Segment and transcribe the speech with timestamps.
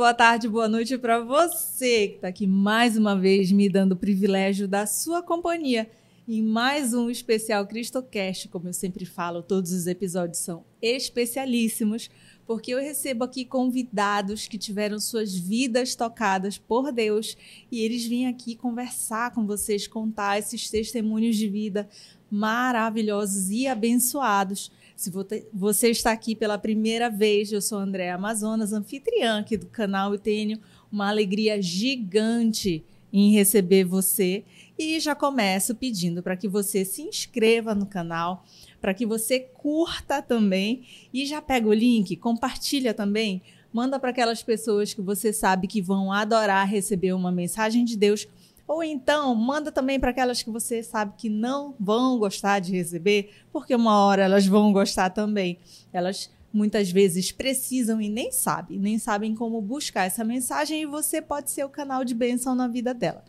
[0.00, 3.96] boa tarde, boa noite para você que está aqui mais uma vez me dando o
[3.96, 5.90] privilégio da sua companhia
[6.26, 8.48] em mais um especial CristoCast.
[8.48, 12.08] Como eu sempre falo, todos os episódios são especialíssimos,
[12.46, 17.36] porque eu recebo aqui convidados que tiveram suas vidas tocadas por Deus
[17.70, 21.86] e eles vêm aqui conversar com vocês, contar esses testemunhos de vida
[22.30, 24.72] maravilhosos e abençoados.
[25.00, 25.10] Se
[25.50, 30.18] você está aqui pela primeira vez, eu sou Andréa Amazonas, anfitriã aqui do canal e
[30.18, 30.60] tenho
[30.92, 34.44] uma alegria gigante em receber você
[34.78, 38.44] e já começo pedindo para que você se inscreva no canal,
[38.78, 40.82] para que você curta também
[41.14, 43.40] e já pega o link, compartilha também,
[43.72, 48.28] manda para aquelas pessoas que você sabe que vão adorar receber uma mensagem de Deus.
[48.70, 53.32] Ou então, manda também para aquelas que você sabe que não vão gostar de receber,
[53.52, 55.58] porque uma hora elas vão gostar também.
[55.92, 61.20] Elas muitas vezes precisam e nem sabem, nem sabem como buscar essa mensagem e você
[61.20, 63.24] pode ser o canal de bênção na vida dela.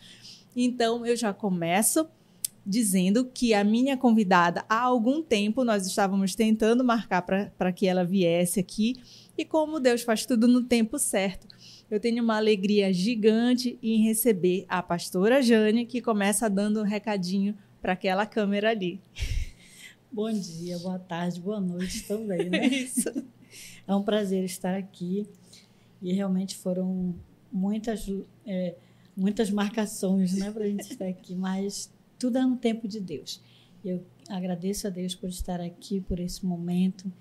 [0.56, 2.08] Então, eu já começo
[2.64, 8.06] dizendo que a minha convidada, há algum tempo, nós estávamos tentando marcar para que ela
[8.06, 8.94] viesse aqui,
[9.36, 11.48] e como Deus faz tudo no tempo certo,
[11.92, 17.54] eu tenho uma alegria gigante em receber a pastora Jane, que começa dando um recadinho
[17.82, 19.02] para aquela câmera ali.
[20.10, 22.66] Bom dia, boa tarde, boa noite também, né?
[22.68, 23.10] Isso.
[23.86, 25.28] É um prazer estar aqui
[26.02, 27.14] e realmente foram
[27.52, 28.10] muitas.
[28.46, 28.76] É,
[29.16, 33.42] muitas marcações né, para a gente estar aqui, mas tudo é no tempo de Deus.
[33.84, 37.12] Eu agradeço a Deus por estar aqui, por esse momento,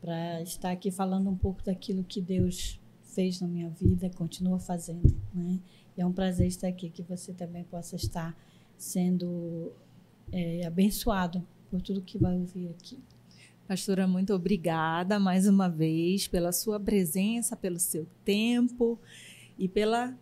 [0.00, 2.78] para estar aqui falando um pouco daquilo que Deus
[3.14, 5.14] fez na minha vida, continua fazendo.
[5.34, 5.58] Né?
[5.96, 8.36] E é um prazer estar aqui, que você também possa estar
[8.76, 9.72] sendo
[10.30, 12.98] é, abençoado por tudo que vai ouvir aqui.
[13.66, 18.98] Pastora, muito obrigada mais uma vez pela sua presença, pelo seu tempo
[19.58, 20.14] e pela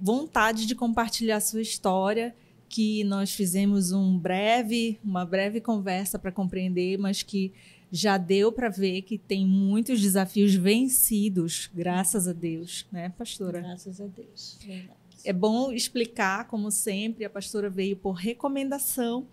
[0.00, 2.34] vontade de compartilhar sua história,
[2.68, 7.52] que nós fizemos um breve, uma breve conversa para compreender, mas que
[7.92, 13.60] já deu para ver que tem muitos desafios vencidos, graças a Deus, né, pastora?
[13.60, 14.58] Graças a Deus.
[14.66, 14.96] Verdade.
[15.22, 19.26] É bom explicar, como sempre, a pastora veio por recomendação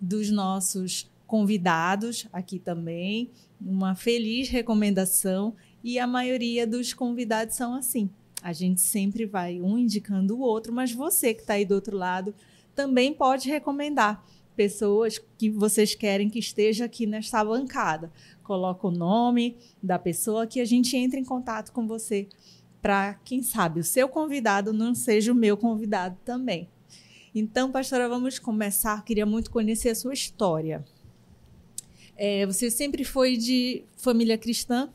[0.00, 5.54] dos nossos convidados aqui também, uma feliz recomendação,
[5.84, 8.08] e a maioria dos convidados são assim.
[8.42, 11.96] A gente sempre vai um indicando o outro, mas você que está aí do outro
[11.96, 12.34] lado
[12.74, 14.24] também pode recomendar
[14.56, 18.10] pessoas que vocês querem que esteja aqui nesta bancada.
[18.42, 22.28] Coloca o nome da pessoa que a gente entre em contato com você
[22.80, 26.68] para, quem sabe, o seu convidado não seja o meu convidado também.
[27.34, 29.04] Então, pastora, vamos começar.
[29.04, 30.84] Queria muito conhecer a sua história.
[32.16, 34.88] É, você sempre foi de família cristã?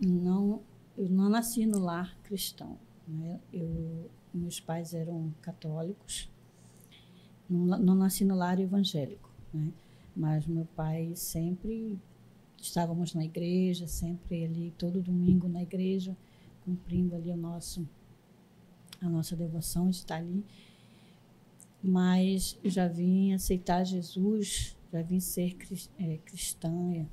[0.00, 0.62] Não,
[0.96, 2.78] eu não nasci no lar cristão.
[3.06, 3.40] Né?
[3.52, 6.30] Eu, meus pais eram católicos.
[7.48, 9.72] Não, não nasci no lar evangélico, né?
[10.14, 11.98] mas meu pai sempre
[12.60, 16.16] estávamos na igreja, sempre ali todo domingo na igreja,
[16.64, 17.88] cumprindo ali o nosso
[19.00, 20.44] a nossa devoção de estar ali.
[21.82, 25.56] Mas já vim aceitar Jesus, já vim ser
[25.98, 27.06] é, cristã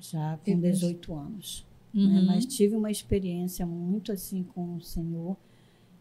[0.00, 1.66] já com 18 anos.
[1.94, 2.02] Né?
[2.02, 2.12] Uhum.
[2.14, 2.22] Né?
[2.22, 5.36] Mas tive uma experiência muito assim com o Senhor,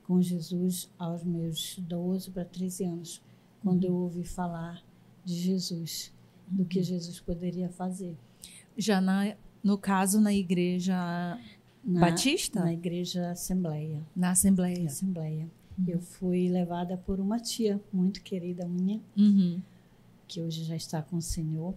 [0.03, 3.21] com Jesus, aos meus 12 para 13 anos,
[3.63, 4.83] quando eu ouvi falar
[5.23, 6.13] de Jesus,
[6.47, 6.85] do que uhum.
[6.85, 8.17] Jesus poderia fazer.
[8.77, 10.95] Já na, no caso na igreja
[11.83, 12.59] na, Batista?
[12.59, 14.05] Na igreja Assembleia.
[14.15, 14.85] Na Assembleia.
[14.85, 15.49] Assembleia.
[15.77, 15.85] Uhum.
[15.87, 19.61] Eu fui levada por uma tia muito querida minha, uhum.
[20.27, 21.73] que hoje já está com o Senhor.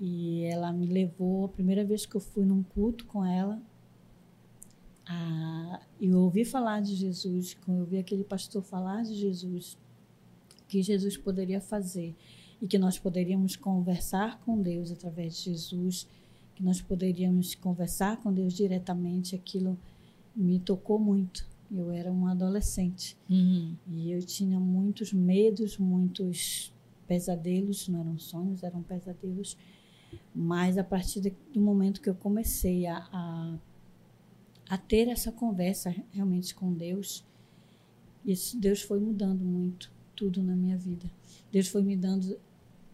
[0.00, 3.60] E ela me levou, a primeira vez que eu fui num culto com ela,
[5.06, 9.76] a, eu ouvi falar de Jesus, quando eu ouvi aquele pastor falar de Jesus,
[10.68, 12.14] que Jesus poderia fazer
[12.60, 16.06] e que nós poderíamos conversar com Deus através de Jesus,
[16.54, 19.78] que nós poderíamos conversar com Deus diretamente, aquilo
[20.34, 21.46] me tocou muito.
[21.70, 23.76] Eu era uma adolescente uhum.
[23.86, 26.72] e eu tinha muitos medos, muitos
[27.06, 29.56] pesadelos, não eram sonhos, eram pesadelos
[30.34, 33.58] mas a partir do momento que eu comecei a, a,
[34.68, 37.24] a ter essa conversa realmente com Deus,
[38.24, 41.08] isso, Deus foi mudando muito tudo na minha vida.
[41.52, 42.36] Deus foi me dando,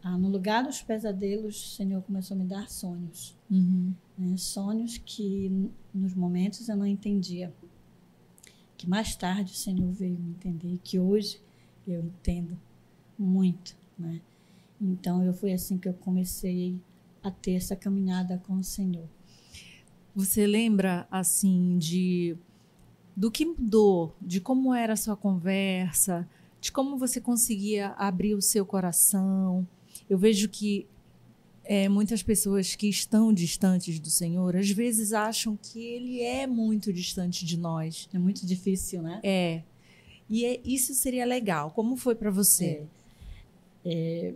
[0.02, 3.34] ah, no lugar dos pesadelos, o Senhor começou a me dar sonhos.
[3.50, 3.94] Uhum.
[4.18, 4.36] Né?
[4.36, 5.50] Sonhos que
[5.92, 7.52] nos momentos eu não entendia.
[8.76, 11.40] Que mais tarde o Senhor veio me entender, que hoje
[11.88, 12.58] eu entendo
[13.18, 13.74] muito.
[13.98, 14.20] Né?
[14.78, 16.78] Então, eu foi assim que eu comecei
[17.22, 19.08] a ter essa caminhada com o Senhor.
[20.14, 22.36] Você lembra assim de
[23.16, 26.28] do que mudou, de como era a sua conversa,
[26.64, 29.68] de como você conseguia abrir o seu coração?
[30.08, 30.86] Eu vejo que
[31.62, 36.90] é, muitas pessoas que estão distantes do Senhor, às vezes acham que Ele é muito
[36.90, 38.08] distante de nós.
[38.14, 39.20] É muito difícil, né?
[39.22, 39.62] É.
[40.26, 41.70] E é, isso seria legal.
[41.70, 42.82] Como foi para você?
[43.84, 44.34] É, é,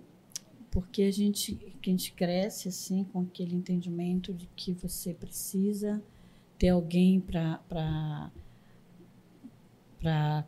[0.70, 6.02] porque a gente, que a gente cresce assim com aquele entendimento de que você precisa
[6.58, 8.30] ter alguém para
[10.00, 10.46] para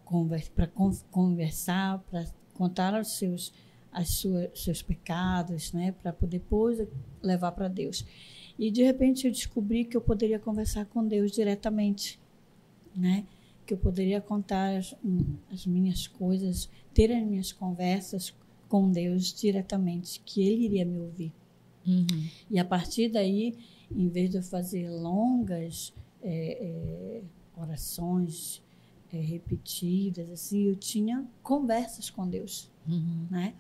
[1.11, 3.53] conversar, para contar os seus
[3.93, 6.87] as suas, seus pecados, né, para poder depois
[7.23, 8.05] levar para Deus.
[8.59, 12.21] E de repente eu descobri que eu poderia conversar com Deus diretamente,
[12.95, 13.25] né?
[13.67, 14.95] Que eu poderia contar as,
[15.51, 18.35] as minhas coisas, ter as minhas conversas
[18.69, 21.33] com Deus diretamente, que Ele iria me ouvir.
[21.87, 22.29] Uhum.
[22.51, 23.57] E a partir daí,
[23.91, 25.93] em vez de eu fazer longas
[26.23, 27.23] é, é,
[27.57, 28.63] orações
[29.13, 33.27] é, repetidas, assim, eu tinha conversas com Deus, uhum.
[33.31, 33.55] né?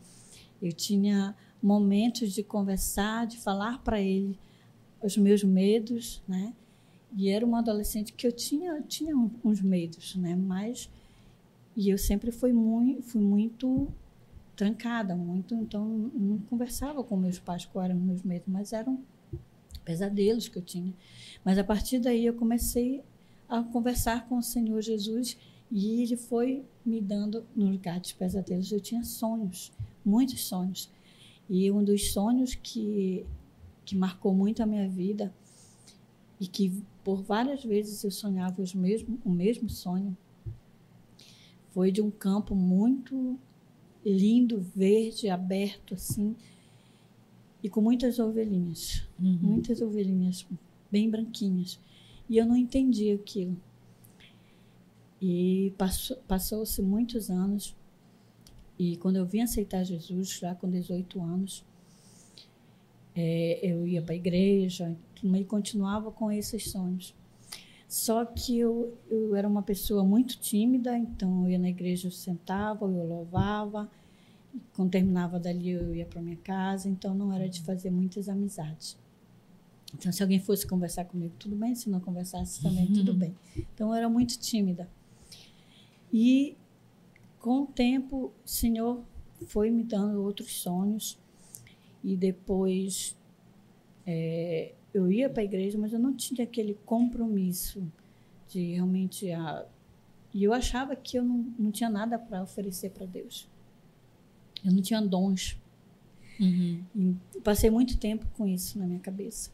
[0.60, 4.38] Eu tinha momentos de conversar, de falar para ele
[5.02, 6.54] os meus medos, né?
[7.16, 10.36] E era uma adolescente que eu tinha, tinha uns medos, né?
[10.36, 10.88] Mas
[11.76, 13.88] e eu sempre fui muito, fui muito
[14.54, 19.02] trancada, muito, então não conversava com meus pais quais eram meus medos, mas eram
[19.84, 20.92] pesadelos que eu tinha.
[21.44, 23.02] Mas a partir daí eu comecei
[23.50, 25.36] a conversar com o Senhor Jesus
[25.70, 28.72] e ele foi me dando no lugar dos pesadelos.
[28.72, 29.72] Eu tinha sonhos
[30.04, 30.90] muitos sonhos.
[31.48, 33.26] E um dos sonhos que,
[33.84, 35.32] que marcou muito a minha vida
[36.40, 40.16] e que por várias vezes eu sonhava os mesmo, o mesmo sonho
[41.70, 43.38] foi de um campo muito
[44.04, 46.34] lindo, verde, aberto assim,
[47.62, 49.38] e com muitas ovelhinhas, uhum.
[49.42, 50.46] muitas ovelhinhas
[50.90, 51.78] bem branquinhas.
[52.30, 53.60] E eu não entendi aquilo.
[55.20, 55.74] E
[56.26, 57.76] passou-se muitos anos
[58.78, 61.66] e quando eu vim aceitar Jesus, já com 18 anos,
[63.14, 67.14] é, eu ia para a igreja e continuava com esses sonhos.
[67.86, 72.12] Só que eu, eu era uma pessoa muito tímida, então eu ia na igreja, eu
[72.12, 73.90] sentava, eu louvava.
[74.74, 78.96] Quando terminava dali, eu ia para minha casa, então não era de fazer muitas amizades.
[79.94, 82.92] Então, se alguém fosse conversar comigo, tudo bem, se não conversasse também, uhum.
[82.92, 83.34] tudo bem.
[83.74, 84.88] Então, eu era muito tímida.
[86.12, 86.56] E
[87.38, 89.02] com o tempo, o Senhor
[89.46, 91.18] foi me dando outros sonhos
[92.04, 93.16] e depois
[94.06, 97.82] é, eu ia para a igreja, mas eu não tinha aquele compromisso
[98.48, 99.66] de realmente a
[100.32, 103.48] e eu achava que eu não, não tinha nada para oferecer para Deus.
[104.64, 105.58] Eu não tinha dons.
[106.38, 107.18] Uhum.
[107.44, 109.50] passei muito tempo com isso na minha cabeça.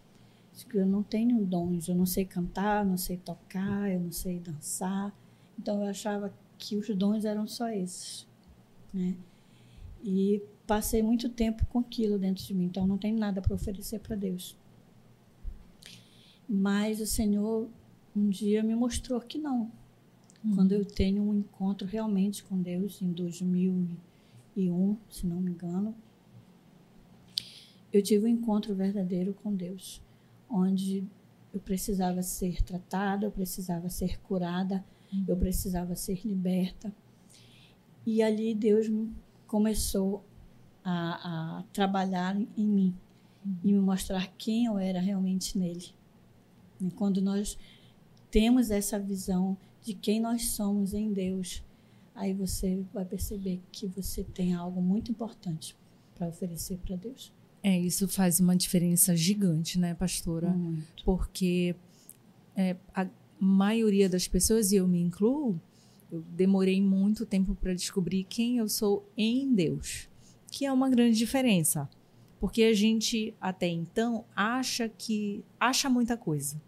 [0.72, 5.14] Eu não tenho dons, eu não sei cantar, não sei tocar, eu não sei dançar.
[5.58, 8.26] Então eu achava que os dons eram só esses,
[8.92, 9.16] né?
[10.02, 14.00] E passei muito tempo com aquilo dentro de mim, então não tenho nada para oferecer
[14.00, 14.56] para Deus.
[16.48, 17.68] Mas o Senhor
[18.14, 19.70] um dia me mostrou que não.
[20.42, 20.54] Uhum.
[20.54, 25.94] Quando eu tenho um encontro realmente com Deus em 2001, se não me engano,
[27.92, 30.02] eu tive um encontro verdadeiro com Deus,
[30.48, 31.04] onde
[31.52, 34.84] eu precisava ser tratada, eu precisava ser curada,
[35.26, 36.92] eu precisava ser liberta.
[38.04, 38.86] E ali Deus
[39.46, 40.24] começou
[40.84, 42.96] a, a trabalhar em mim
[43.64, 45.86] e me mostrar quem eu era realmente nele.
[46.80, 47.58] E quando nós
[48.30, 51.62] temos essa visão de quem nós somos em Deus,
[52.14, 55.76] aí você vai perceber que você tem algo muito importante
[56.14, 57.32] para oferecer para Deus.
[57.66, 60.50] É, isso faz uma diferença gigante, né, pastora?
[60.50, 61.04] Muito.
[61.04, 61.74] Porque
[62.54, 63.08] é, a,
[63.40, 65.60] maioria das pessoas, e eu me incluo,
[66.08, 70.08] eu demorei muito tempo para descobrir quem eu sou em Deus,
[70.48, 71.90] que é uma grande diferença.
[72.38, 76.62] Porque a gente até então acha que acha muita coisa.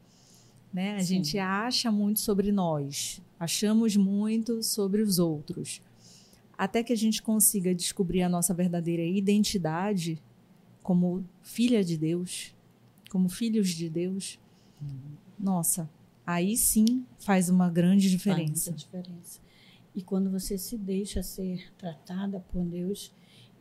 [0.75, 0.97] Né?
[0.97, 1.07] A Sim.
[1.15, 5.81] gente acha muito sobre nós, achamos muito sobre os outros.
[6.59, 10.21] Até que a gente consiga descobrir a nossa verdadeira identidade
[10.89, 12.57] como filha de Deus,
[13.11, 14.41] como filhos de Deus.
[14.81, 15.19] Uhum.
[15.39, 15.87] Nossa,
[16.27, 18.73] aí sim faz uma grande diferença.
[18.73, 19.41] Faz muita diferença.
[19.95, 23.13] E quando você se deixa ser tratada por Deus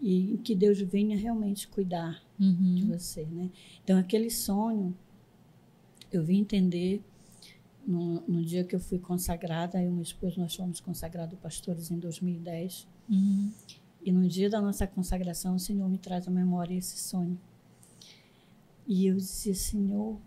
[0.02, 2.76] e que Deus venha realmente cuidar uhum.
[2.76, 3.52] de você, né?
[3.84, 4.98] Então aquele sonho
[6.10, 7.04] eu vim entender
[7.86, 11.92] no, no, dia que eu fui consagrada, eu e meu esposo nós fomos consagrados pastores
[11.92, 12.88] em 2010.
[13.10, 13.52] Uhum.
[14.01, 17.38] E no dia da nossa consagração, o Senhor me traz à memória esse sonho.
[18.86, 20.18] E eu disse, Senhor,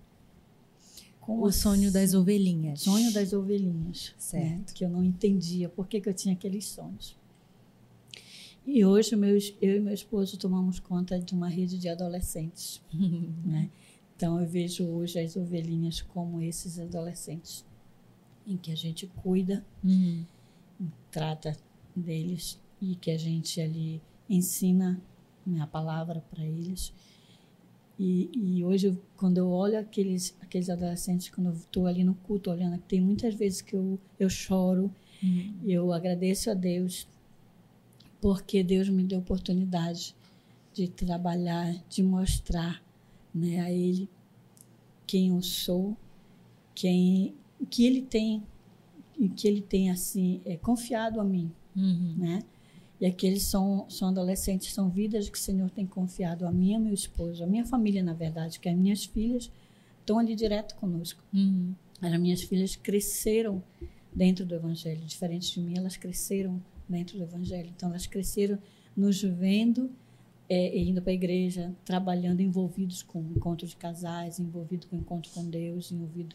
[1.21, 1.93] como o sonho assim?
[1.93, 2.83] das ovelhinhas.
[2.83, 4.15] Sonho das ovelhinhas.
[4.19, 4.45] Certo.
[4.45, 4.65] Né?
[4.75, 7.17] Que eu não entendia por que, que eu tinha aqueles sonhos.
[8.67, 12.83] E hoje meus, eu e meu esposo tomamos conta de uma rede de adolescentes.
[13.45, 13.71] né?
[14.15, 17.65] Então eu vejo hoje as ovelhinhas como esses adolescentes,
[18.47, 20.27] em que a gente cuida, Uhum.
[21.11, 21.57] trata
[21.97, 25.01] deles e que a gente ali ensina
[25.47, 26.93] né, a palavra para eles.
[27.99, 32.51] E, e hoje, quando eu olho aqueles, aqueles adolescentes, quando eu estou ali no culto
[32.51, 34.91] olhando, tem muitas vezes que eu, eu choro,
[35.23, 35.55] Uhum.
[35.67, 37.07] eu agradeço a Deus,
[38.23, 40.17] porque Deus me deu oportunidade
[40.73, 42.83] de trabalhar, de mostrar
[43.35, 44.09] né, a Ele
[45.07, 45.95] quem eu sou,
[46.75, 48.43] quem, o que Ele tem,
[49.37, 52.15] que Ele tem assim é, confiado a mim Uhum.
[52.17, 52.43] né?
[53.01, 56.75] E aqueles são, são adolescentes, são vidas que o Senhor tem confiado a mim e
[56.75, 59.51] ao meu esposo, a minha família, na verdade, que as minhas filhas
[60.01, 61.23] estão ali direto conosco.
[61.33, 61.75] Uhum.
[62.03, 63.63] As minhas filhas cresceram
[64.13, 67.71] dentro do Evangelho, diferente de mim, elas cresceram dentro do Evangelho.
[67.75, 68.59] Então, elas cresceram
[68.95, 69.91] nos vendo,
[70.49, 75.49] é, indo para a igreja, trabalhando, envolvidos com encontro de casais, envolvidos com encontro com
[75.49, 76.35] Deus, envolvido,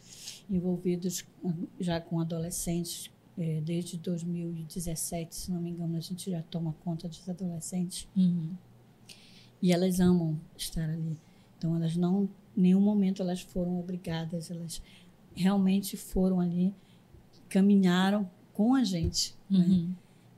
[0.49, 1.25] envolvidos
[1.79, 3.11] já com adolescentes.
[3.37, 8.07] É, desde 2017, se não me engano, a gente já toma conta dos adolescentes.
[8.15, 8.53] Uhum.
[9.61, 11.17] E elas amam estar ali.
[11.57, 14.81] Então, elas não, em nenhum momento elas foram obrigadas, elas
[15.35, 16.73] realmente foram ali,
[17.49, 19.35] caminharam com a gente.
[19.49, 19.59] né?
[19.59, 19.93] Uhum.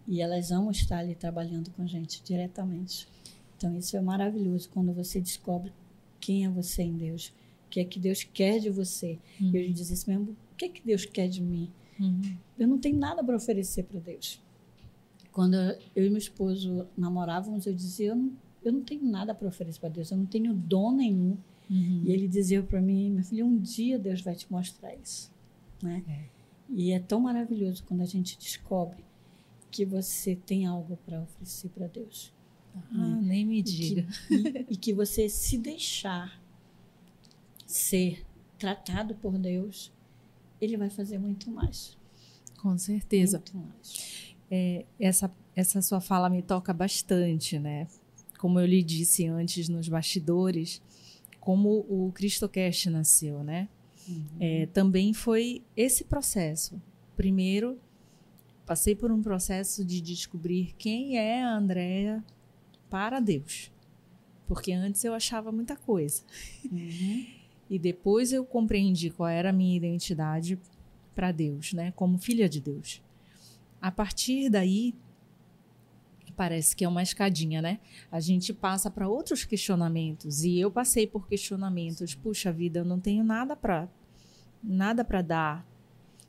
[0.08, 3.08] E elas amam estar ali trabalhando com a gente diretamente.
[3.58, 5.72] Então, isso é maravilhoso quando você descobre
[6.20, 7.34] quem é você em Deus,
[7.66, 9.20] o que é que Deus quer de você.
[9.40, 9.52] Uhum.
[9.54, 11.70] E eu dizia assim mesmo: o que é que Deus quer de mim?
[12.00, 12.38] Uhum.
[12.58, 14.42] Eu não tenho nada para oferecer para Deus.
[15.32, 15.56] Quando
[15.96, 18.32] eu e meu esposo namorávamos, eu dizia: eu não,
[18.64, 21.38] eu não tenho nada para oferecer para Deus, eu não tenho dom nenhum.
[21.70, 22.04] Uhum.
[22.06, 25.32] E ele dizia para mim: meu filho, um dia Deus vai te mostrar isso.
[25.82, 26.04] Né?
[26.08, 26.38] É.
[26.70, 29.04] E é tão maravilhoso quando a gente descobre
[29.72, 32.34] que você tem algo para oferecer para Deus.
[32.92, 34.08] Ah, nem me E diga.
[34.28, 36.42] que, e, e que você se deixar
[37.66, 38.26] ser
[38.58, 39.92] tratado por Deus,
[40.60, 41.98] ele vai fazer muito mais.
[42.58, 43.38] Com certeza.
[43.38, 44.36] Muito mais.
[44.50, 47.88] É, essa, essa sua fala me toca bastante, né?
[48.40, 50.82] Como eu lhe disse antes nos bastidores,
[51.40, 53.68] como o CristoCast nasceu, né?
[54.40, 56.82] É, também foi esse processo.
[57.16, 57.78] Primeiro,
[58.66, 62.24] passei por um processo de descobrir quem é a Andrea
[62.90, 63.72] para Deus.
[64.48, 66.24] Porque antes eu achava muita coisa.
[66.72, 67.26] Uhum.
[67.70, 70.60] E depois eu compreendi qual era a minha identidade
[71.14, 71.92] para Deus, né?
[71.96, 73.02] Como filha de Deus.
[73.82, 74.96] A partir daí,
[76.38, 77.80] parece que é uma escadinha, né?
[78.12, 82.14] A gente passa para outros questionamentos e eu passei por questionamentos.
[82.14, 83.90] Puxa vida, eu não tenho nada para
[84.64, 85.68] nada para dar,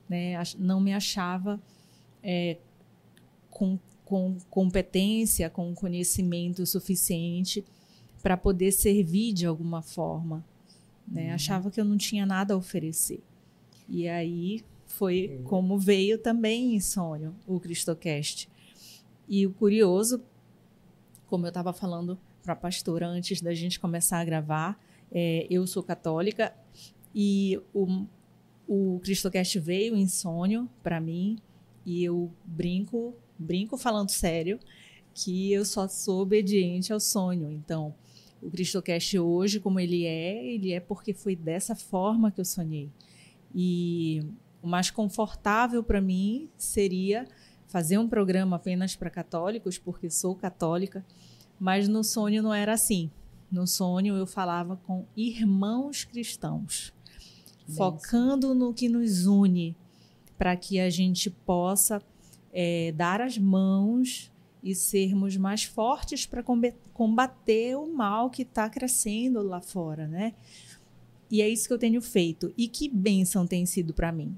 [0.08, 0.34] né?
[0.58, 1.60] Não me achava
[2.22, 2.56] é,
[3.50, 7.64] com, com competência, com conhecimento suficiente
[8.22, 10.44] para poder servir de alguma forma,
[11.10, 11.32] né?
[11.32, 13.22] Achava que eu não tinha nada a oferecer.
[13.88, 18.48] E aí foi como veio também em sonho o Cristocast.
[19.28, 20.22] E o curioso,
[21.26, 25.66] como eu estava falando para a pastora antes da gente começar a gravar, é, eu
[25.66, 26.54] sou católica
[27.14, 28.06] e o,
[28.66, 31.38] o Cristocast veio em sonho para mim
[31.84, 34.58] e eu brinco, brinco falando sério,
[35.14, 37.50] que eu só sou obediente ao sonho.
[37.50, 37.94] Então,
[38.42, 42.90] o Cristocast hoje, como ele é, ele é porque foi dessa forma que eu sonhei.
[43.54, 44.22] E
[44.62, 47.26] o mais confortável para mim seria
[47.66, 51.04] fazer um programa apenas para católicos, porque sou católica,
[51.58, 53.10] mas no sonho não era assim.
[53.50, 56.92] No sonho eu falava com irmãos cristãos,
[57.76, 59.76] focando no que nos une,
[60.36, 62.02] para que a gente possa
[62.52, 64.30] é, dar as mãos
[64.62, 66.42] e sermos mais fortes para
[66.92, 70.34] combater o mal que está crescendo lá fora, né?
[71.30, 72.52] E é isso que eu tenho feito.
[72.56, 74.34] E que bênção tem sido para mim.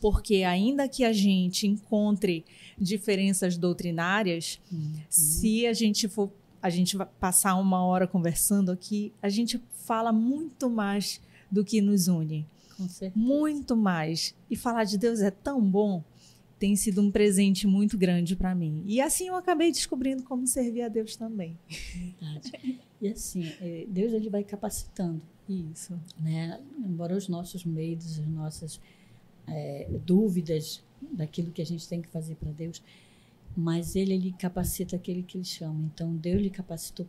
[0.00, 2.44] Porque ainda que a gente encontre
[2.78, 4.92] diferenças doutrinárias, Uhum.
[5.08, 10.10] se a gente for a gente vai passar uma hora conversando aqui, a gente fala
[10.12, 13.12] muito mais do que nos une, Com certeza.
[13.22, 14.34] muito mais.
[14.50, 16.02] E falar de Deus é tão bom,
[16.64, 18.82] tem sido um presente muito grande para mim.
[18.86, 21.58] E assim eu acabei descobrindo como servir a Deus também.
[21.94, 22.80] Verdade.
[23.02, 25.92] E assim, é, Deus ele vai capacitando, Isso.
[26.18, 26.58] né?
[26.78, 28.80] Embora os nossos medos, as nossas
[29.46, 32.82] é, dúvidas daquilo que a gente tem que fazer para Deus,
[33.54, 35.90] mas ele ele capacita aquele que ele chama.
[35.92, 37.06] Então Deus lhe capacitou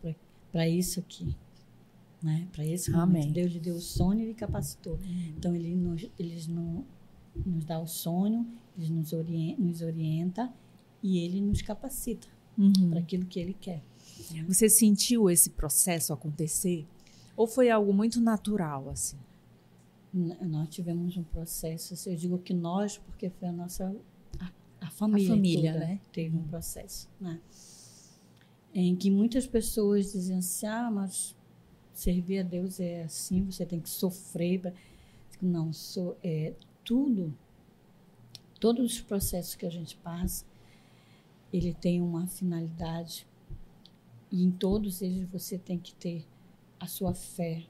[0.52, 1.34] para isso aqui,
[2.22, 2.46] né?
[2.52, 3.22] Para esse Amém.
[3.22, 3.34] momento.
[3.34, 5.00] Deus lhe deu o sonho e lhe capacitou.
[5.38, 6.84] Então, ele nos, nos,
[7.46, 8.46] nos dá o sonho,
[8.78, 10.54] ele nos orienta, nos orienta
[11.02, 12.28] e ele nos capacita
[12.58, 12.90] uhum.
[12.90, 13.82] para aquilo que ele quer.
[14.48, 16.86] Você sentiu esse processo acontecer?
[17.36, 19.18] Ou foi algo muito natural, assim?
[20.14, 23.94] Nós tivemos um processo, assim, eu digo que nós, porque foi a nossa
[24.40, 26.00] a, a família, a família né?
[26.14, 27.42] teve um processo, né?
[28.74, 31.36] Em que muitas pessoas diziam assim, ah, mas
[31.94, 34.74] servir a Deus é assim, você tem que sofrer.
[35.42, 36.54] Não, sou, é
[36.86, 37.34] tudo,
[38.60, 40.46] todos os processos que a gente passa,
[41.52, 43.28] ele tem uma finalidade
[44.32, 46.26] e em todos eles você tem que ter
[46.80, 47.66] a sua fé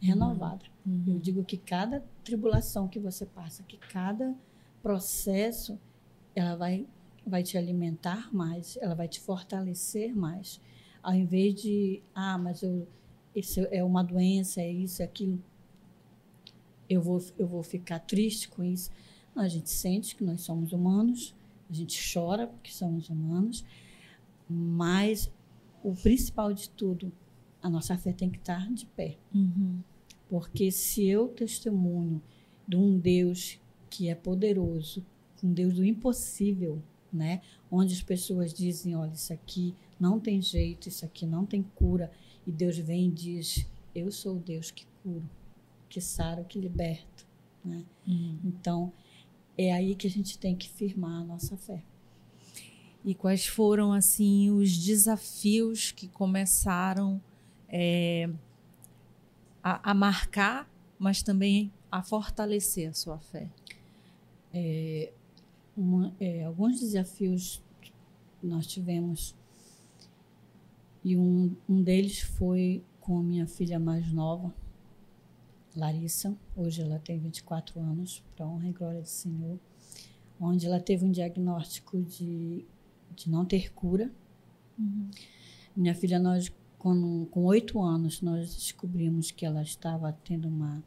[0.00, 0.64] renovada.
[0.86, 1.04] Uhum.
[1.06, 4.34] Eu digo que cada tribulação que você passa, que cada
[4.82, 5.78] processo,
[6.34, 6.86] ela vai
[7.26, 10.58] vai te alimentar mais, ela vai te fortalecer mais,
[11.02, 12.88] ao invés de ah, mas eu
[13.34, 15.42] isso é uma doença, é isso, é aquilo.
[16.88, 18.90] Eu vou eu vou ficar triste com isso.
[19.34, 21.34] Não, a gente sente que nós somos humanos,
[21.68, 23.64] a gente chora porque somos humanos,
[24.48, 25.30] mas
[25.82, 27.12] o principal de tudo,
[27.62, 29.16] a nossa fé tem que estar de pé.
[29.34, 29.80] Uhum.
[30.28, 32.22] Porque se eu testemunho
[32.66, 35.04] de um Deus que é poderoso,
[35.42, 37.40] um Deus do impossível, né?
[37.70, 42.10] Onde as pessoas dizem, olha, isso aqui não tem jeito, isso aqui não tem cura,
[42.46, 45.28] e Deus vem e diz, eu sou o Deus que curo,
[45.98, 47.24] que sara, que liberta,
[47.64, 47.84] né?
[48.06, 48.38] Uhum.
[48.44, 48.92] Então,
[49.56, 51.82] é aí que a gente tem que firmar a nossa fé.
[53.04, 57.20] E quais foram assim os desafios que começaram
[57.68, 58.30] é,
[59.62, 63.48] a, a, marcar, mas também a fortalecer a sua fé?
[64.54, 65.12] É,
[65.76, 67.62] uma, é, alguns desafios
[68.40, 69.34] nós tivemos
[71.04, 74.54] e um, um deles foi com a minha filha mais nova,
[75.78, 76.36] Larissa.
[76.56, 79.58] Hoje ela tem 24 anos, para honra e glória do Senhor.
[80.40, 82.66] Onde ela teve um diagnóstico de
[83.18, 84.10] de não ter cura.
[84.78, 85.10] Uhum.
[85.76, 90.80] Minha filha, nós com oito anos, nós descobrimos que ela estava tendo uma,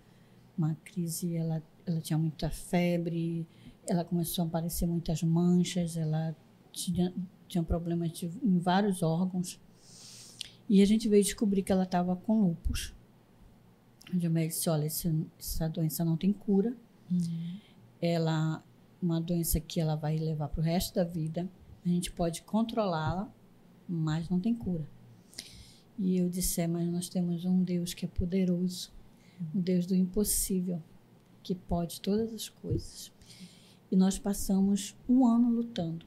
[0.57, 3.45] uma crise, ela, ela tinha muita febre,
[3.85, 6.33] ela começou a aparecer muitas manchas, ela
[6.71, 7.13] tinha,
[7.45, 9.59] tinha problemas de, em vários órgãos.
[10.69, 12.95] E a gente veio descobrir que ela estava com lupus.
[14.13, 16.75] Onde o médico disse, olha, essa doença não tem cura.
[17.09, 17.59] Uhum.
[18.01, 18.63] Ela,
[19.01, 21.49] uma doença que ela vai levar para o resto da vida.
[21.85, 23.31] A gente pode controlá-la,
[23.87, 24.87] mas não tem cura.
[25.97, 28.91] E eu disse, é, mas nós temos um Deus que é poderoso,
[29.53, 30.81] um Deus do impossível,
[31.43, 33.11] que pode todas as coisas.
[33.91, 36.05] E nós passamos um ano lutando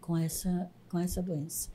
[0.00, 1.70] com essa, com essa doença.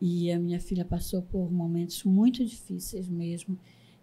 [0.00, 3.58] E a minha filha passou por momentos muito difíceis mesmo,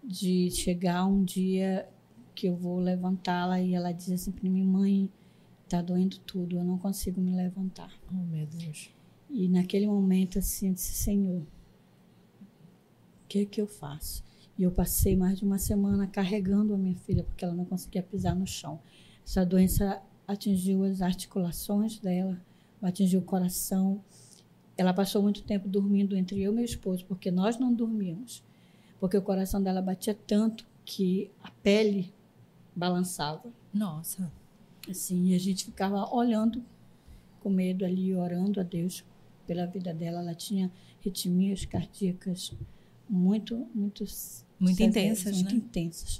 [0.05, 1.89] de chegar um dia
[2.33, 5.09] que eu vou levantá-la e ela diz assim para mim, mãe,
[5.67, 7.91] Tá doendo tudo, eu não consigo me levantar.
[8.11, 8.91] Oh, meu Deus.
[9.29, 11.47] E naquele momento, assim, eu disse: Senhor, o
[13.27, 14.23] que que eu faço?
[14.57, 18.03] E eu passei mais de uma semana carregando a minha filha, porque ela não conseguia
[18.03, 18.79] pisar no chão.
[19.25, 22.39] Essa doença atingiu as articulações dela,
[22.79, 24.03] atingiu o coração.
[24.77, 28.43] Ela passou muito tempo dormindo entre eu e meu esposo, porque nós não dormíamos.
[29.05, 32.11] Porque o coração dela batia tanto que a pele
[32.75, 33.53] balançava.
[33.71, 34.31] Nossa.
[34.89, 36.65] Assim, e a gente ficava olhando
[37.39, 39.05] com medo ali, orando a Deus
[39.45, 40.21] pela vida dela.
[40.21, 42.51] Ela tinha ritmias cardíacas
[43.07, 44.03] muito, muito,
[44.59, 45.57] muito intensas, muito né?
[45.57, 46.19] intensas.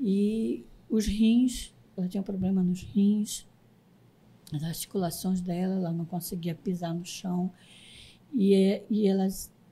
[0.00, 3.46] E os rins, ela tinha problema nos rins,
[4.50, 7.52] as articulações dela, ela não conseguia pisar no chão.
[8.34, 9.28] E, e ela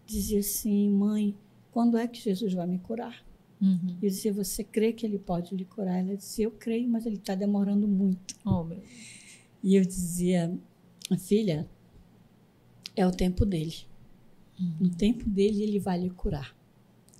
[0.06, 1.34] dizia assim, mãe,
[1.74, 3.26] quando é que Jesus vai me curar?
[3.60, 3.98] Uhum.
[4.00, 5.98] E dizia, você crê que ele pode lhe curar?
[5.98, 8.36] Ela dizia, eu creio, mas ele está demorando muito.
[8.46, 8.64] Oh.
[9.60, 10.56] E eu dizia,
[11.18, 11.68] filha,
[12.94, 13.74] é o tempo dele.
[14.56, 14.76] Uhum.
[14.82, 16.56] No tempo dele, ele vai lhe curar.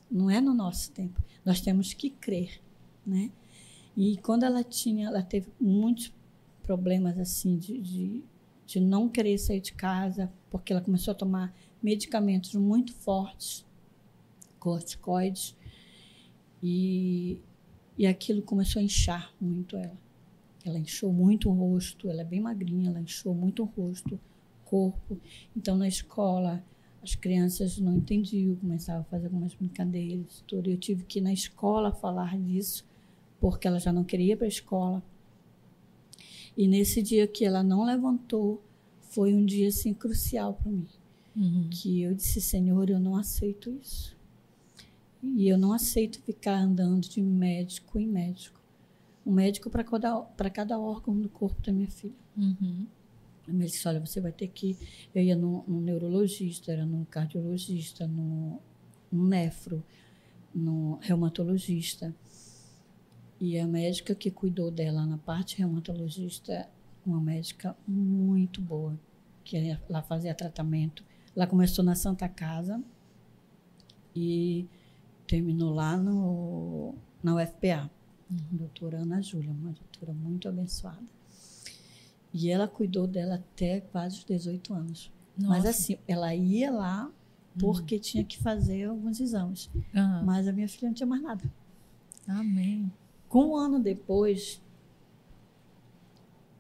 [0.09, 1.21] Não é no nosso tempo.
[1.45, 2.61] Nós temos que crer,
[3.05, 3.33] né?
[3.97, 6.13] E quando ela tinha, ela teve muitos
[6.63, 8.23] problemas assim de, de,
[8.65, 13.65] de não querer sair de casa, porque ela começou a tomar medicamentos muito fortes,
[14.65, 15.55] corticoides,
[16.63, 17.39] e,
[17.99, 20.03] e aquilo começou a inchar muito ela.
[20.65, 24.19] Ela inchou muito o rosto, ela é bem magrinha, ela inchou muito o rosto,
[24.65, 25.21] corpo.
[25.55, 26.65] Então, na escola,
[27.03, 30.71] as crianças não entendiam, começavam a fazer algumas brincadeiras, tudo.
[30.71, 32.83] Eu tive que ir na escola falar disso,
[33.39, 35.03] porque ela já não queria ir para a escola.
[36.57, 38.65] E nesse dia que ela não levantou,
[39.11, 40.87] foi um dia assim crucial para mim.
[41.37, 41.69] Uhum.
[41.71, 44.17] Que eu disse, Senhor, eu não aceito isso.
[45.37, 48.61] E eu não aceito ficar andando de médico em médico.
[49.25, 52.15] Um médico para cada, cada órgão do corpo da minha filha.
[52.37, 52.87] Uhum.
[53.49, 54.77] Ele disse, olha, você vai ter que...
[55.15, 58.61] Eu ia no, neurologista, era no cardiologista, no,
[59.11, 59.83] no nefro,
[60.55, 62.15] no reumatologista.
[63.41, 66.69] E a médica que cuidou dela na parte reumatologista,
[67.05, 68.99] uma médica muito boa,
[69.43, 69.57] que
[69.89, 71.05] ela fazia tratamento.
[71.35, 72.83] Ela começou na Santa Casa
[74.15, 74.67] e
[75.27, 77.91] terminou lá no, na UFPA.
[78.31, 78.39] Uhum.
[78.53, 81.03] Doutora Ana Júlia, uma doutora muito abençoada.
[82.33, 85.13] E ela cuidou dela até quase os 18 anos.
[85.37, 85.49] Nossa.
[85.49, 87.11] Mas assim, ela ia lá
[87.59, 88.01] porque uhum.
[88.01, 89.71] tinha que fazer alguns exames.
[89.95, 90.25] Uhum.
[90.25, 91.45] Mas a minha filha não tinha mais nada.
[92.27, 92.91] Amém.
[93.29, 94.61] Com um ano depois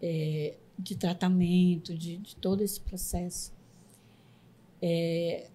[0.00, 3.52] é, de tratamento, de, de, todo esse processo,
[4.82, 5.50] é,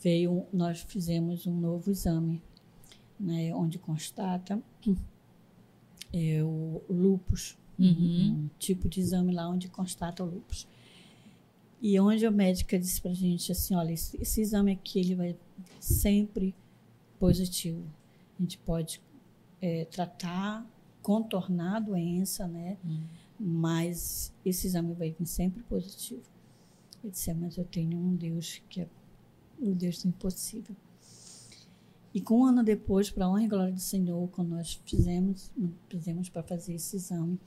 [0.00, 2.42] veio, nós fizemos um novo exame,
[3.18, 4.62] né, onde constata
[6.12, 8.44] é, o lupus, uhum.
[8.44, 10.66] um tipo de exame lá onde constata o lupus.
[11.80, 15.14] E onde a médica disse para a gente assim, olha, esse, esse, exame aqui ele
[15.14, 15.36] vai
[15.78, 16.54] sempre
[17.18, 17.84] positivo.
[18.38, 19.02] A gente pode
[19.60, 20.66] é, tratar,
[21.02, 22.78] contornar a doença, né?
[22.82, 23.04] Uhum.
[23.38, 26.22] Mas esse exame vai vir sempre positivo.
[27.02, 28.88] Eu disse, é, mas eu tenho um Deus que é
[29.58, 30.74] o Deus do impossível.
[32.14, 35.50] E com um ano depois, para a honra e glória do Senhor, quando nós fizemos,
[35.88, 37.40] fizemos para fazer esse exame,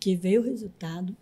[0.00, 1.14] que veio o resultado,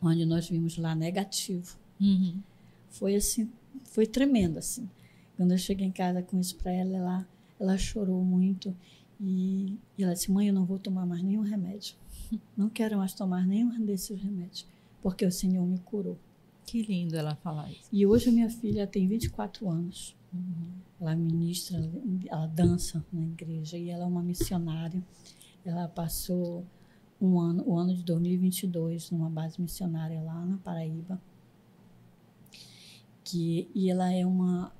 [0.00, 1.76] onde nós vimos lá negativo.
[2.00, 2.40] Uhum.
[2.88, 3.52] Foi assim,
[3.84, 4.88] foi tremendo assim.
[5.36, 7.28] Quando eu cheguei em casa com isso para ela, ela,
[7.60, 8.74] ela chorou muito
[9.20, 11.94] e, e ela disse: "Mãe, eu não vou tomar mais nenhum remédio.
[12.56, 14.64] Não quero mais tomar nenhum desses remédios,
[15.02, 16.16] porque o Senhor me curou."
[16.70, 17.88] Que lindo ela falar isso.
[17.90, 20.16] E hoje a minha filha tem 24 anos.
[20.32, 20.70] Uhum.
[21.00, 21.82] Ela ministra,
[22.28, 25.02] ela dança na igreja e ela é uma missionária.
[25.64, 26.64] Ela passou
[27.20, 31.20] um ano, o ano de 2022 numa base missionária lá na Paraíba.
[33.24, 34.72] Que, e ela é uma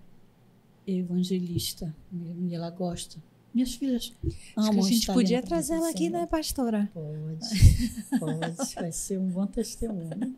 [0.86, 3.20] evangelista mesmo, e ela gosta.
[3.52, 4.12] Minhas filhas
[4.56, 6.88] amam Acho que a gente podia trazer ela aqui, né, pastora?
[6.94, 7.48] Pode,
[8.20, 8.74] pode.
[8.76, 10.36] Vai ser um bom testemunho.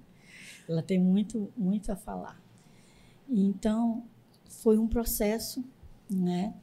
[0.69, 2.41] Ela tem muito, muito a falar.
[3.29, 4.05] Então,
[4.49, 5.65] foi um processo,
[6.11, 6.55] né?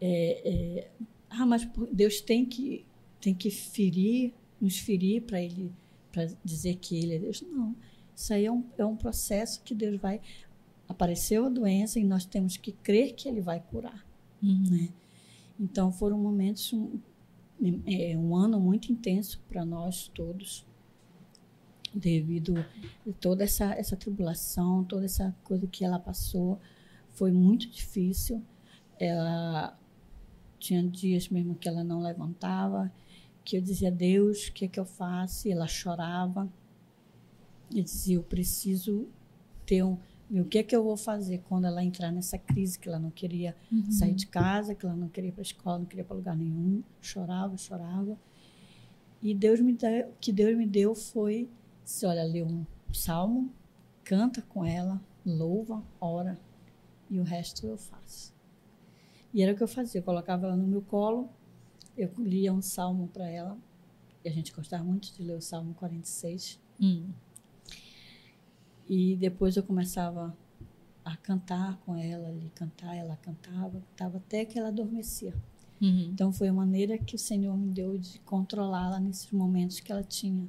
[0.00, 0.90] É, é,
[1.30, 2.84] ah, mas Deus tem que,
[3.20, 5.72] tem que ferir, nos ferir para ele,
[6.12, 7.42] para dizer que ele é Deus.
[7.42, 7.74] Não,
[8.14, 10.20] isso aí é um, é um processo que Deus vai.
[10.88, 14.06] Apareceu a doença e nós temos que crer que ele vai curar.
[14.42, 14.70] Uhum.
[14.70, 14.88] Né?
[15.58, 17.00] Então, foram momentos, um,
[17.86, 20.66] é, um ano muito intenso para nós todos
[21.94, 26.58] devido a toda essa, essa tribulação, toda essa coisa que ela passou.
[27.12, 28.42] Foi muito difícil.
[28.98, 29.78] Ela
[30.58, 32.92] tinha dias mesmo que ela não levantava,
[33.44, 35.46] que eu dizia, Deus, o que é que eu faço?
[35.46, 36.50] E ela chorava.
[37.70, 39.06] E dizia, eu preciso
[39.66, 39.98] ter um...
[40.30, 43.10] O que é que eu vou fazer quando ela entrar nessa crise que ela não
[43.10, 43.90] queria uhum.
[43.90, 46.34] sair de casa, que ela não queria ir para a escola, não queria para lugar
[46.34, 48.18] nenhum, chorava, chorava.
[49.22, 51.48] E Deus me deu, o que Deus me deu foi
[51.84, 53.52] você olha, lê um salmo,
[54.02, 56.38] canta com ela, louva, ora,
[57.10, 58.34] e o resto eu faço.
[59.32, 61.28] E era o que eu fazia, eu colocava ela no meu colo,
[61.96, 63.58] eu lia um salmo para ela,
[64.24, 66.58] e a gente gostava muito de ler o Salmo 46.
[66.80, 67.10] Hum.
[68.88, 70.34] E depois eu começava
[71.04, 75.34] a cantar com ela, ali cantar, ela cantava, cantava até que ela adormecia.
[75.80, 76.08] Uhum.
[76.12, 80.02] Então foi a maneira que o Senhor me deu de controlá-la nesses momentos que ela
[80.02, 80.48] tinha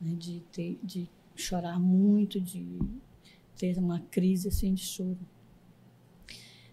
[0.00, 2.78] né, de, ter, de chorar muito, de
[3.56, 5.18] ter uma crise assim de choro.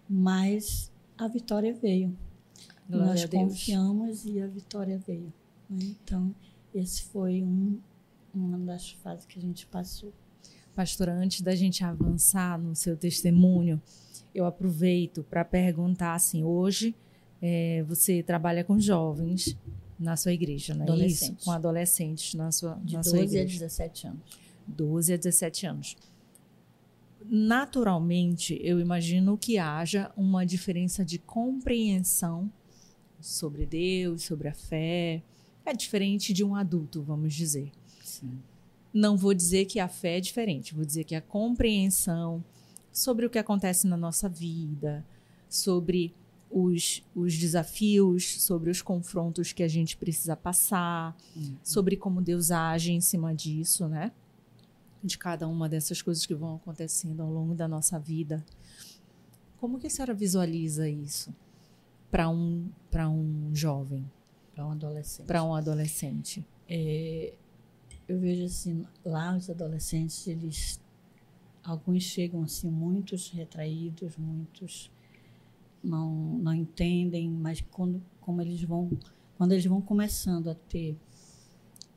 [0.08, 2.16] Mas a vitória veio.
[2.88, 5.32] Glória Nós confiamos e a vitória veio.
[5.68, 5.78] Né?
[5.82, 6.34] Então,
[6.74, 7.78] esse foi um,
[8.34, 10.12] uma das fases que a gente passou.
[10.74, 13.82] Pastora, antes da gente avançar no seu testemunho,
[14.34, 16.94] eu aproveito para perguntar assim: hoje
[17.42, 19.56] é, você trabalha com jovens
[19.98, 21.34] na sua igreja, não é isso?
[21.44, 23.56] Com adolescentes na sua, De na 12 sua igreja.
[23.56, 24.20] a 17 anos.
[24.66, 25.96] 12 a 17 anos.
[27.24, 32.50] Naturalmente, eu imagino que haja uma diferença de compreensão
[33.20, 35.22] sobre Deus, sobre a fé.
[35.66, 37.70] É diferente de um adulto, vamos dizer.
[38.02, 38.38] Sim.
[38.94, 42.42] Não vou dizer que a fé é diferente, vou dizer que a compreensão
[42.90, 45.04] sobre o que acontece na nossa vida,
[45.48, 46.14] sobre
[46.50, 51.56] os, os desafios, sobre os confrontos que a gente precisa passar, uhum.
[51.62, 54.12] sobre como Deus age em cima disso, né?
[55.02, 58.44] De cada uma dessas coisas que vão acontecendo ao longo da nossa vida.
[59.58, 61.34] Como que a senhora visualiza isso
[62.10, 64.10] para um, um jovem?
[64.54, 65.26] Para um adolescente.
[65.26, 66.46] Para um adolescente.
[66.68, 67.34] É,
[68.08, 70.80] eu vejo assim, lá os adolescentes, eles
[71.62, 74.90] alguns chegam assim muitos retraídos, muitos
[75.82, 78.90] não não entendem, mas quando como eles vão
[79.36, 80.96] quando eles vão começando a ter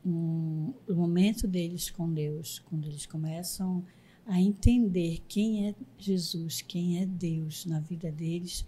[0.06, 3.84] um, o momento deles com Deus, quando eles começam
[4.26, 8.67] a entender quem é Jesus, quem é Deus na vida deles,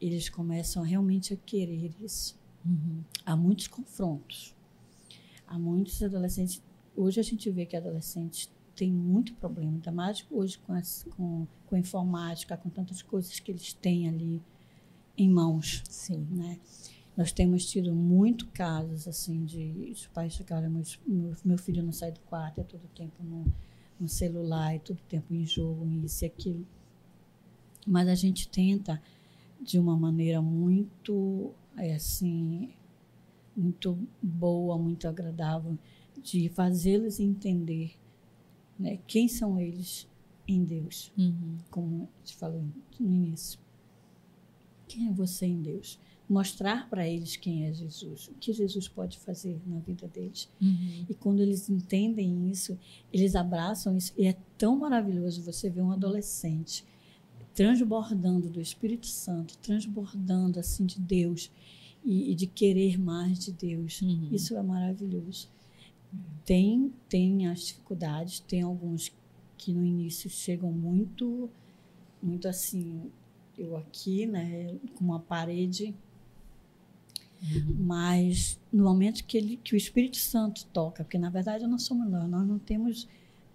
[0.00, 2.38] eles começam realmente a querer isso.
[2.64, 3.02] Uhum.
[3.24, 4.54] Há muitos confrontos.
[5.46, 6.62] Há muitos adolescentes.
[6.96, 11.46] Hoje a gente vê que adolescentes têm muito problema, ainda mais hoje com, as, com,
[11.66, 14.40] com a informática, com tantas coisas que eles têm ali
[15.16, 15.82] em mãos.
[15.88, 16.26] Sim.
[16.30, 16.60] Né?
[17.16, 20.84] Nós temos tido muito casos assim de os pais chegaram, meu,
[21.44, 23.44] meu filho não sai do quarto, é todo tempo no,
[23.98, 26.66] no celular, é todo tempo em jogo, isso e aquilo.
[27.84, 29.02] Mas a gente tenta
[29.60, 32.72] de uma maneira muito é, assim
[33.56, 35.76] muito boa, muito agradável
[36.22, 37.96] de fazê-los entender
[38.78, 40.06] né, quem são eles
[40.46, 41.58] em Deus, uhum.
[41.70, 42.64] como te falou
[42.98, 43.58] no início.
[44.86, 45.98] Quem é você em Deus?
[46.28, 50.48] Mostrar para eles quem é Jesus, o que Jesus pode fazer na vida deles.
[50.60, 51.06] Uhum.
[51.08, 52.78] E quando eles entendem isso,
[53.12, 54.12] eles abraçam isso.
[54.16, 56.84] E é tão maravilhoso você ver um adolescente
[57.54, 61.50] transbordando do Espírito Santo, transbordando assim de Deus
[62.04, 64.00] e, e de querer mais de Deus.
[64.00, 64.28] Uhum.
[64.30, 65.48] Isso é maravilhoso.
[66.44, 69.12] Tem, tem as dificuldades, tem alguns
[69.56, 71.50] que no início chegam muito,
[72.22, 73.10] muito assim,
[73.56, 75.94] eu aqui, né, com uma parede.
[77.42, 77.76] Uhum.
[77.80, 82.08] Mas no momento que, ele, que o Espírito Santo toca, porque na verdade nós somos
[82.08, 83.08] nós, nós não temos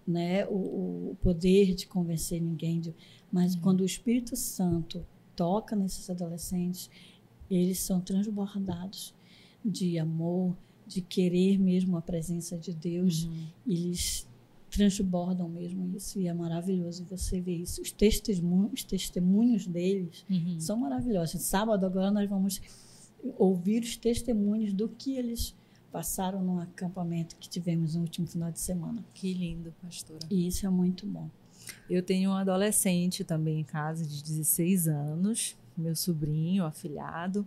[0.06, 2.94] né, o, o poder de convencer ninguém, de,
[3.32, 3.60] mas uhum.
[3.60, 6.90] quando o Espírito Santo toca nesses adolescentes,
[7.50, 9.14] eles são transbordados
[9.64, 10.56] de amor,
[10.86, 13.24] de querer mesmo a presença de Deus.
[13.24, 13.46] Uhum.
[13.66, 14.26] Eles
[14.70, 17.80] transbordam mesmo isso e é maravilhoso você ver isso.
[17.80, 20.58] Os testemunhos, os testemunhos deles uhum.
[20.58, 21.40] são maravilhosos.
[21.42, 22.60] Sábado agora nós vamos
[23.38, 25.54] ouvir os testemunhos do que eles
[25.92, 29.04] passaram no acampamento que tivemos no último final de semana.
[29.14, 30.26] Que lindo, pastora.
[30.28, 31.30] E isso é muito bom.
[31.88, 37.46] Eu tenho um adolescente também em casa de 16 anos, meu sobrinho, afilhado,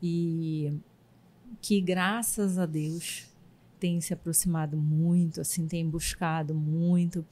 [0.00, 0.72] e
[1.60, 3.26] que graças a Deus
[3.78, 7.24] tem se aproximado muito, assim, tem buscado muito.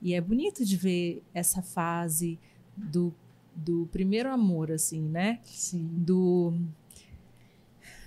[0.00, 2.38] E é bonito de ver essa fase
[2.76, 3.14] do,
[3.54, 5.38] do primeiro amor, assim, né?
[5.44, 5.88] Sim.
[5.92, 6.54] Do,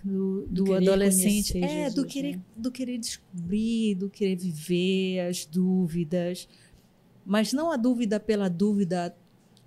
[0.04, 1.58] do, do, do adolescente.
[1.58, 2.44] É, Jesus, do, querer, né?
[2.56, 6.48] do querer descobrir, do querer viver, as dúvidas.
[7.26, 9.16] Mas não a dúvida pela dúvida,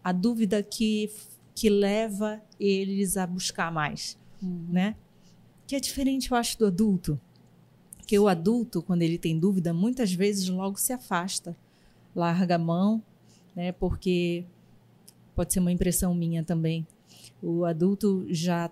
[0.02, 1.10] a dúvida que,
[1.54, 4.66] que leva eles a buscar mais, uhum.
[4.70, 4.96] né?
[5.68, 7.20] Que é diferente, eu acho, do adulto.
[7.98, 11.54] Porque o adulto, quando ele tem dúvida, muitas vezes logo se afasta,
[12.16, 13.02] larga a mão,
[13.54, 13.70] né?
[13.70, 14.46] Porque
[15.34, 16.86] pode ser uma impressão minha também.
[17.42, 18.70] O adulto já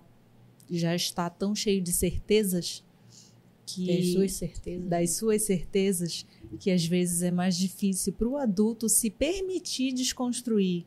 [0.69, 2.83] já está tão cheio de certezas
[3.65, 6.25] que das suas certezas, das suas certezas
[6.59, 10.85] que às vezes é mais difícil para o adulto se permitir desconstruir,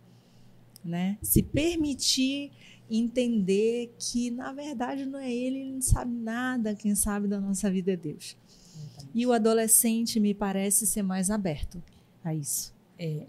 [0.84, 1.18] né?
[1.22, 2.50] Se permitir
[2.90, 7.70] entender que na verdade não é ele, ele não sabe nada, quem sabe da nossa
[7.70, 8.36] vida é Deus.
[9.14, 11.82] E o adolescente me parece ser mais aberto
[12.24, 12.74] a isso.
[12.98, 13.26] É,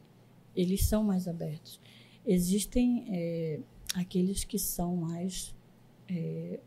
[0.56, 1.80] eles são mais abertos.
[2.26, 3.60] Existem é,
[3.95, 5.56] aqueles que são mais
[6.08, 6.60] é,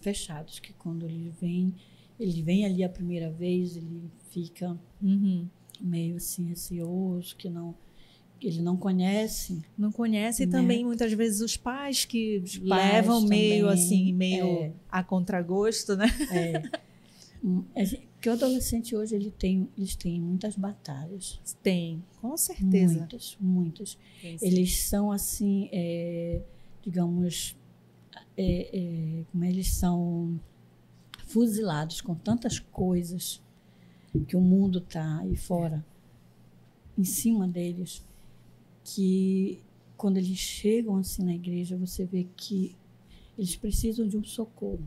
[0.00, 1.74] fechados, que quando ele vem,
[2.18, 5.48] ele vem ali a primeira vez, ele fica uhum.
[5.80, 7.74] meio assim receoso, que não
[8.48, 9.62] ele não conhece.
[9.76, 10.48] Não conhece né?
[10.48, 14.72] e também muitas vezes os pais que Os pais levam meio também, assim, meio é.
[14.90, 16.06] a contragosto, né?
[16.30, 17.84] É, é,
[18.20, 21.40] que o adolescente hoje ele tem, eles têm muitas batalhas.
[21.62, 22.98] Tem, com certeza.
[22.98, 23.98] Muitas, muitas.
[24.20, 24.36] Tem.
[24.40, 26.40] Eles são assim, é,
[26.82, 27.56] digamos,
[28.36, 30.40] é, é, como eles são
[31.26, 33.42] fuzilados com tantas coisas
[34.26, 35.84] que o mundo está aí fora
[36.96, 38.04] em cima deles
[38.84, 39.62] que
[39.96, 42.74] quando eles chegam assim na igreja você vê que
[43.38, 44.86] eles precisam de um socorro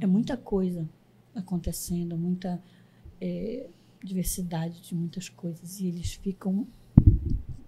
[0.00, 0.88] é muita coisa
[1.34, 2.62] acontecendo muita
[3.20, 3.68] é,
[4.02, 6.66] diversidade de muitas coisas e eles ficam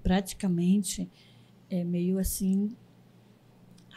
[0.02, 1.08] praticamente
[1.70, 2.74] é, meio assim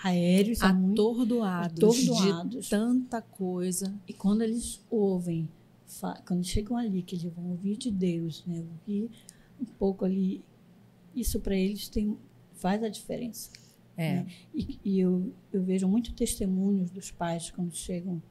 [0.03, 2.65] aéreos muito- atordoados, atordoados.
[2.65, 3.93] de tanta coisa.
[4.07, 5.47] E quando eles ouvem,
[6.25, 8.63] quando chegam ali, que eles vão ouvir de Deus, né?
[8.71, 9.11] ouvir
[9.62, 10.43] um pouco ali
[11.15, 12.17] isso para eles tem,
[12.54, 13.52] faz a diferença.
[13.97, 14.15] É.
[14.15, 14.28] Né?
[14.54, 18.21] E, e eu, eu vejo muito testemunhos dos pais quando chegam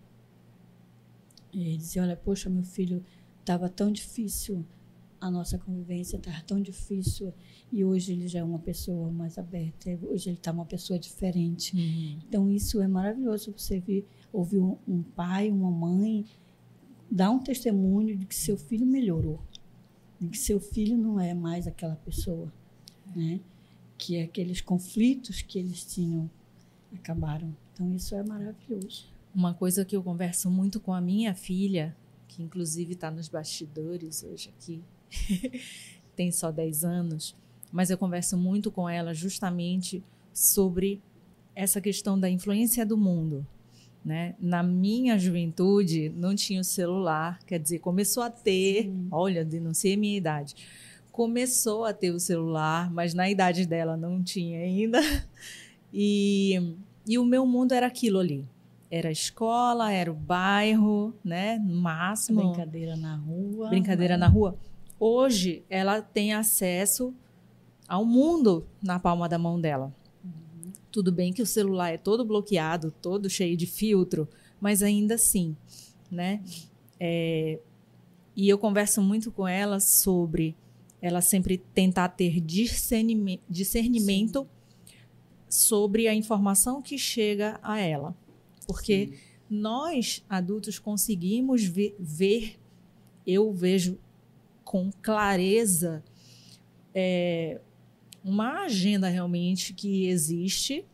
[1.53, 3.05] e dizem, olha, poxa, meu filho
[3.40, 4.64] estava tão difícil
[5.21, 7.33] a nossa convivência estava tão difícil
[7.71, 11.77] e hoje ele já é uma pessoa mais aberta, hoje ele está uma pessoa diferente.
[11.77, 12.19] Uhum.
[12.27, 16.25] Então isso é maravilhoso você ver, ouvir um, um, pai, uma mãe
[17.11, 19.40] dar um testemunho de que seu filho melhorou,
[20.20, 22.52] de que seu filho não é mais aquela pessoa,
[23.14, 23.40] né?
[23.96, 26.30] Que aqueles conflitos que eles tinham
[26.94, 27.54] acabaram.
[27.72, 29.06] Então isso é maravilhoso.
[29.35, 31.96] Uma coisa que eu converso muito com a minha filha,
[32.28, 34.83] que inclusive está nos bastidores hoje aqui,
[36.14, 37.37] tem só 10 anos,
[37.72, 40.02] mas eu converso muito com ela justamente
[40.35, 41.00] sobre
[41.54, 43.46] essa questão da influência do mundo.
[44.04, 44.34] Né?
[44.40, 49.08] Na minha juventude não tinha o celular, quer dizer, começou a ter, Sim.
[49.10, 50.54] olha, denunciei minha idade.
[51.12, 55.00] Começou a ter o celular, mas na idade dela não tinha ainda.
[55.92, 58.46] E, e o meu mundo era aquilo ali.
[58.90, 61.58] Era a escola, era o bairro, né?
[61.58, 62.52] No máximo.
[62.52, 63.68] Brincadeira na rua.
[63.68, 64.56] Brincadeira na rua.
[64.98, 67.14] Hoje, ela tem acesso
[67.88, 69.92] ao mundo na palma da mão dela.
[70.90, 74.29] Tudo bem que o celular é todo bloqueado, todo cheio de filtro,
[74.61, 75.57] mas ainda assim,
[76.11, 76.42] né?
[76.98, 77.59] É,
[78.37, 80.57] e eu converso muito com ela sobre
[81.03, 84.46] ela sempre tentar ter discernimento, discernimento
[85.48, 88.14] sobre a informação que chega a ela.
[88.66, 89.14] Porque Sim.
[89.48, 92.59] nós, adultos, conseguimos ver, ver,
[93.26, 93.98] eu vejo
[94.62, 96.05] com clareza
[96.94, 97.61] é,
[98.24, 100.85] uma agenda realmente que existe,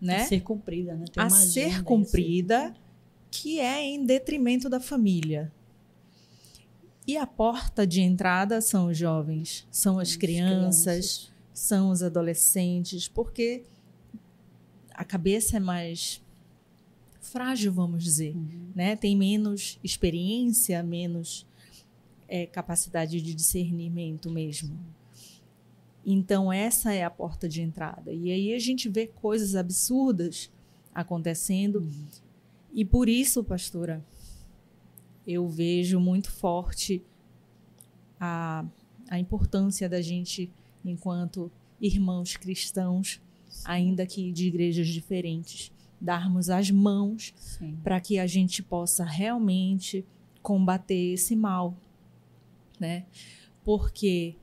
[0.00, 0.22] né?
[0.22, 1.04] A ser cumprida, né?
[1.16, 2.74] A ser cumprida,
[3.30, 5.52] que é em detrimento da família.
[7.06, 13.08] E a porta de entrada são os jovens, são as, crianças, crianças, são os adolescentes,
[13.08, 13.64] porque
[14.92, 16.22] a cabeça é mais
[17.20, 18.72] frágil, vamos dizer, uhum.
[18.74, 18.96] né?
[18.96, 21.46] Tem menos experiência, menos
[22.28, 24.78] é, capacidade de discernimento mesmo.
[26.10, 28.12] Então, essa é a porta de entrada.
[28.12, 30.50] E aí a gente vê coisas absurdas
[30.94, 31.80] acontecendo.
[31.80, 32.06] Uhum.
[32.72, 34.04] E por isso, pastora,
[35.26, 37.02] eu vejo muito forte
[38.18, 38.64] a,
[39.10, 40.50] a importância da gente,
[40.84, 43.20] enquanto irmãos cristãos,
[43.64, 47.34] ainda que de igrejas diferentes, darmos as mãos
[47.82, 50.06] para que a gente possa realmente
[50.40, 51.76] combater esse mal
[52.78, 53.04] né?
[53.64, 54.36] Porque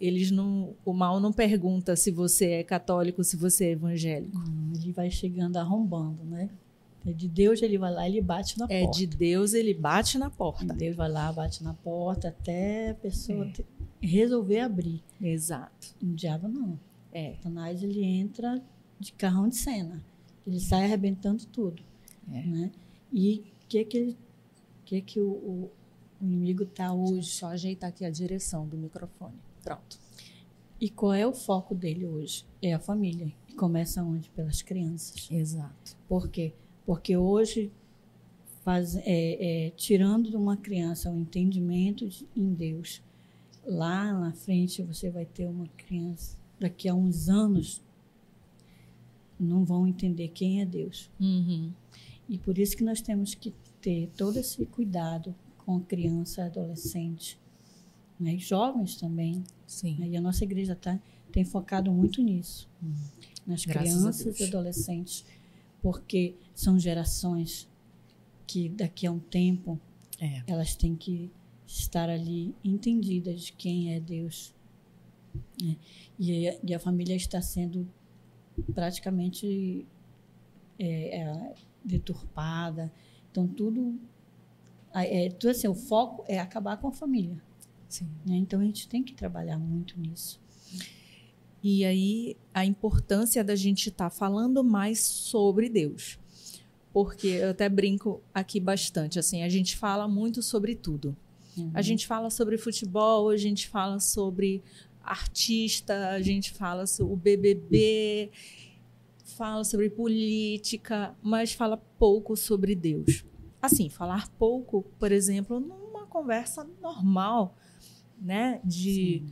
[0.00, 4.36] eles não, o mal não pergunta se você é católico, se você é evangélico.
[4.38, 6.50] Hum, ele vai chegando arrombando, né?
[7.06, 8.96] É de Deus ele vai lá, ele bate na é porta.
[8.96, 10.72] É de Deus ele bate na porta.
[10.72, 13.64] Deus vai lá, bate na porta até a pessoa é.
[14.00, 15.02] resolver abrir.
[15.20, 15.94] Exato.
[16.02, 16.78] O diabo não.
[17.12, 17.34] É.
[17.34, 18.60] Satanás ele entra
[18.98, 20.02] de carrão de cena.
[20.46, 21.82] Ele sai arrebentando tudo.
[22.32, 22.42] É.
[22.42, 22.72] Né?
[23.12, 24.16] E o que que ele,
[24.86, 25.70] que que o, o
[26.20, 27.28] o inimigo está hoje.
[27.28, 29.34] Só ajeitar aqui a direção do microfone.
[29.64, 29.98] Pronto.
[30.80, 32.44] E qual é o foco dele hoje?
[32.60, 33.32] É a família.
[33.48, 34.28] E começa onde?
[34.30, 35.28] Pelas crianças.
[35.30, 35.96] Exato.
[36.06, 36.52] Por quê?
[36.84, 37.72] Porque hoje,
[38.62, 43.02] faz, é, é, tirando de uma criança o entendimento de, em Deus,
[43.64, 47.82] lá na frente você vai ter uma criança, daqui a uns anos,
[49.38, 51.10] não vão entender quem é Deus.
[51.18, 51.72] Uhum.
[52.28, 57.38] E por isso que nós temos que ter todo esse cuidado com criança e adolescente,
[58.32, 58.38] né?
[58.38, 59.44] jovens também.
[59.66, 59.96] Sim.
[59.98, 60.08] Né?
[60.08, 60.98] E a nossa igreja tá,
[61.30, 62.92] tem focado muito nisso, hum.
[63.46, 65.24] nas Graças crianças e adolescentes,
[65.82, 67.68] porque são gerações
[68.46, 69.78] que daqui a um tempo
[70.20, 70.42] é.
[70.46, 71.30] elas têm que
[71.66, 74.54] estar ali entendidas de quem é Deus.
[75.60, 75.76] Né?
[76.18, 77.88] E, e, a família está sendo
[78.72, 79.84] praticamente
[80.78, 82.92] é, é, deturpada.
[83.30, 83.98] Então, tudo
[84.94, 87.42] é, tudo assim, o foco é acabar com a família.
[88.26, 88.36] Né?
[88.36, 90.40] Então a gente tem que trabalhar muito nisso.
[91.62, 96.18] E aí a importância da gente estar tá falando mais sobre Deus.
[96.92, 101.16] Porque eu até brinco aqui bastante, assim, a gente fala muito sobre tudo.
[101.56, 101.70] Uhum.
[101.74, 104.62] A gente fala sobre futebol, a gente fala sobre
[105.02, 108.30] artista, a gente fala sobre o BBB,
[109.36, 113.24] fala sobre política, mas fala pouco sobre Deus
[113.64, 117.56] assim, falar pouco, por exemplo, numa conversa normal,
[118.24, 118.58] né?
[118.64, 119.22] De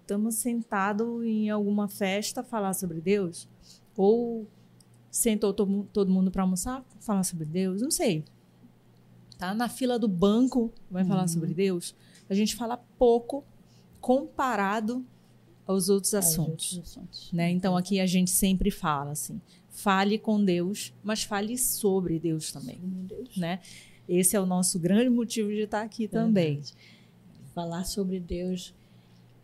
[0.00, 3.48] estamos sentados em alguma festa falar sobre Deus,
[3.96, 4.46] ou
[5.10, 8.24] sentou todo, todo mundo para almoçar falar sobre Deus, não sei.
[9.36, 11.08] Tá na fila do banco vai uhum.
[11.08, 11.94] falar sobre Deus.
[12.30, 13.44] A gente fala pouco
[14.00, 15.04] comparado
[15.66, 16.76] aos outros assuntos.
[16.76, 17.32] Outros assuntos.
[17.32, 17.50] Né?
[17.50, 22.78] Então aqui a gente sempre fala assim, fale com Deus, mas fale sobre Deus também,
[22.80, 23.36] Meu Deus.
[23.36, 23.60] né?
[24.08, 26.62] Esse é o nosso grande motivo de estar aqui também.
[27.56, 28.74] Falar sobre Deus,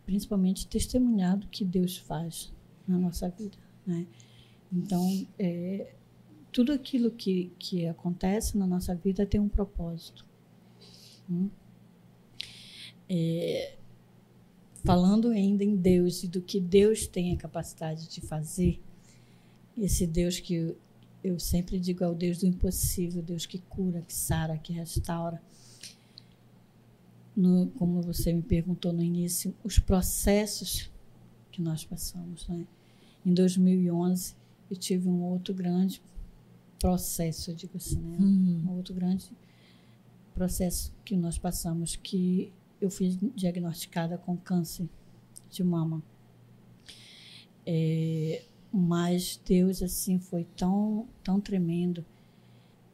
[0.05, 2.53] principalmente testemunhar do que Deus faz
[2.87, 3.57] na nossa vida,
[3.87, 4.05] né?
[4.71, 5.95] Então, é,
[6.51, 10.23] tudo aquilo que, que acontece na nossa vida tem um propósito.
[11.27, 11.49] Hum?
[13.09, 13.77] É,
[14.85, 18.79] falando ainda em Deus e do que Deus tem a capacidade de fazer,
[19.75, 20.77] esse Deus que eu,
[21.23, 25.41] eu sempre digo é o Deus do impossível, Deus que cura, que sara, que restaura.
[27.35, 30.91] No, como você me perguntou no início, os processos
[31.51, 32.47] que nós passamos.
[32.47, 32.67] Né?
[33.25, 34.35] Em 2011,
[34.69, 36.01] eu tive um outro grande
[36.79, 38.17] processo, eu digo assim, né?
[38.19, 38.63] Uhum.
[38.67, 39.31] um outro grande
[40.33, 44.89] processo que nós passamos, que eu fui diagnosticada com câncer
[45.49, 46.03] de mama.
[47.65, 52.03] É, mas Deus assim foi tão tão tremendo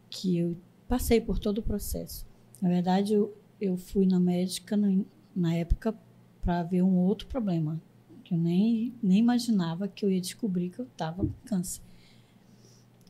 [0.10, 0.56] que eu
[0.88, 2.28] passei por todo o processo.
[2.62, 5.04] Na verdade, eu, eu fui na médica na,
[5.36, 5.94] na época
[6.42, 7.82] para ver um outro problema
[8.24, 11.82] que eu nem nem imaginava que eu ia descobrir que eu estava com câncer.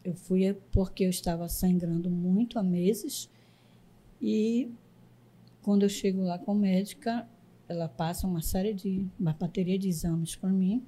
[0.04, 3.30] Eu fui porque eu estava sangrando muito há meses
[4.22, 4.72] e
[5.62, 7.28] quando eu chego lá com a médica,
[7.68, 10.84] ela passa uma série de uma bateria de exames para mim.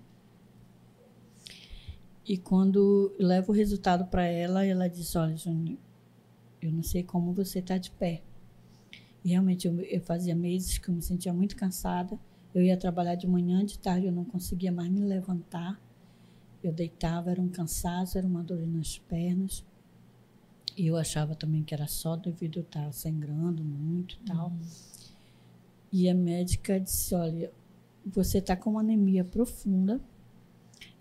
[2.26, 5.78] E quando levo o resultado para ela, ela diz: Olha, Juninho,
[6.62, 8.24] eu não sei como você está de pé.
[9.24, 12.18] E realmente eu, eu fazia meses que eu me sentia muito cansada.
[12.54, 15.80] Eu ia trabalhar de manhã, de tarde eu não conseguia mais me levantar.
[16.64, 19.64] Eu deitava, era um cansaço, era uma dor nas pernas.
[20.78, 24.52] E eu achava também que era só devido a estar sangrando muito e tal.
[25.92, 27.52] E a médica disse: Olha,
[28.06, 30.00] você está com uma anemia profunda,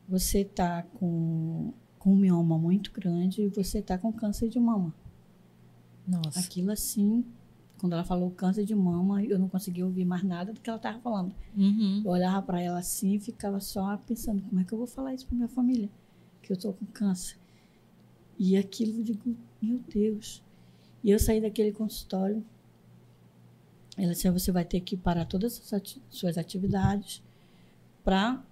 [0.09, 4.95] você está com, com um mioma muito grande e você está com câncer de mama.
[6.07, 6.41] Nossa.
[6.41, 7.25] Aquilo assim,
[7.81, 10.77] quando ela falou câncer de mama, eu não conseguia ouvir mais nada do que ela
[10.77, 11.35] estava falando.
[11.57, 12.03] Uhum.
[12.05, 15.15] Eu olhava para ela assim e ficava só pensando: como é que eu vou falar
[15.15, 15.89] isso para minha família?
[16.43, 17.39] Que eu estou com câncer.
[18.39, 20.43] E aquilo eu digo: meu Deus.
[21.03, 22.45] E eu saí daquele consultório.
[23.97, 27.23] Ela disse: você vai ter que parar todas as ati suas atividades
[28.05, 28.43] para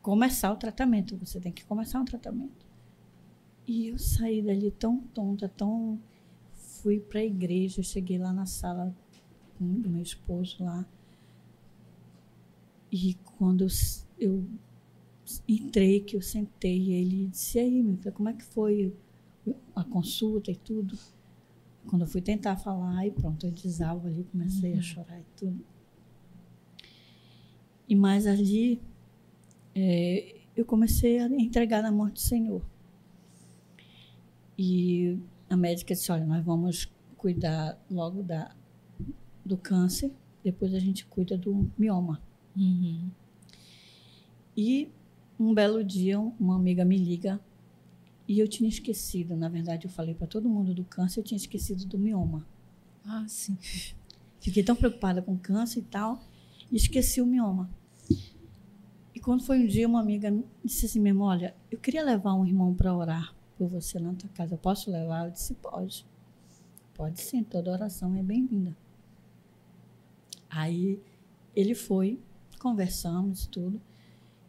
[0.00, 1.16] começar o tratamento.
[1.16, 2.64] Você tem que começar um tratamento.
[3.66, 5.98] E eu saí dali tão tonta, tão.
[6.88, 8.96] Fui para a igreja, cheguei lá na sala
[9.60, 10.86] do meu esposo lá.
[12.90, 13.68] E quando eu,
[14.18, 14.46] eu
[15.46, 18.96] entrei, que eu sentei, ele disse: E aí, meu filho, como é que foi
[19.76, 20.98] a consulta e tudo?
[21.90, 24.78] Quando eu fui tentar falar, e pronto, eu desalvo ali, comecei Uhum.
[24.78, 25.60] a chorar e tudo.
[27.86, 28.80] E mais ali,
[29.74, 32.62] é, eu comecei a entregar na mão do Senhor.
[34.56, 35.18] E
[35.48, 38.54] a médica disse: Olha, nós vamos cuidar logo da,
[39.44, 42.22] do câncer, depois a gente cuida do mioma.
[42.56, 43.10] Uhum.
[44.56, 44.90] E
[45.38, 47.40] um belo dia, uma amiga me liga
[48.26, 49.36] e eu tinha esquecido.
[49.36, 52.46] Na verdade, eu falei para todo mundo do câncer, eu tinha esquecido do mioma.
[53.04, 53.56] Ah, sim.
[54.40, 56.22] Fiquei tão preocupada com câncer e tal,
[56.70, 57.70] e esqueci o mioma.
[59.14, 60.32] E quando foi um dia, uma amiga
[60.64, 64.14] disse assim mesmo: Olha, eu queria levar um irmão para orar por você lá na
[64.14, 64.54] tua casa.
[64.54, 65.26] Eu posso levar?
[65.26, 66.06] Eu disse: Pode.
[66.94, 68.76] Pode sim, toda oração é bem-vinda.
[70.48, 71.00] Aí
[71.54, 72.18] ele foi,
[72.58, 73.80] conversamos tudo.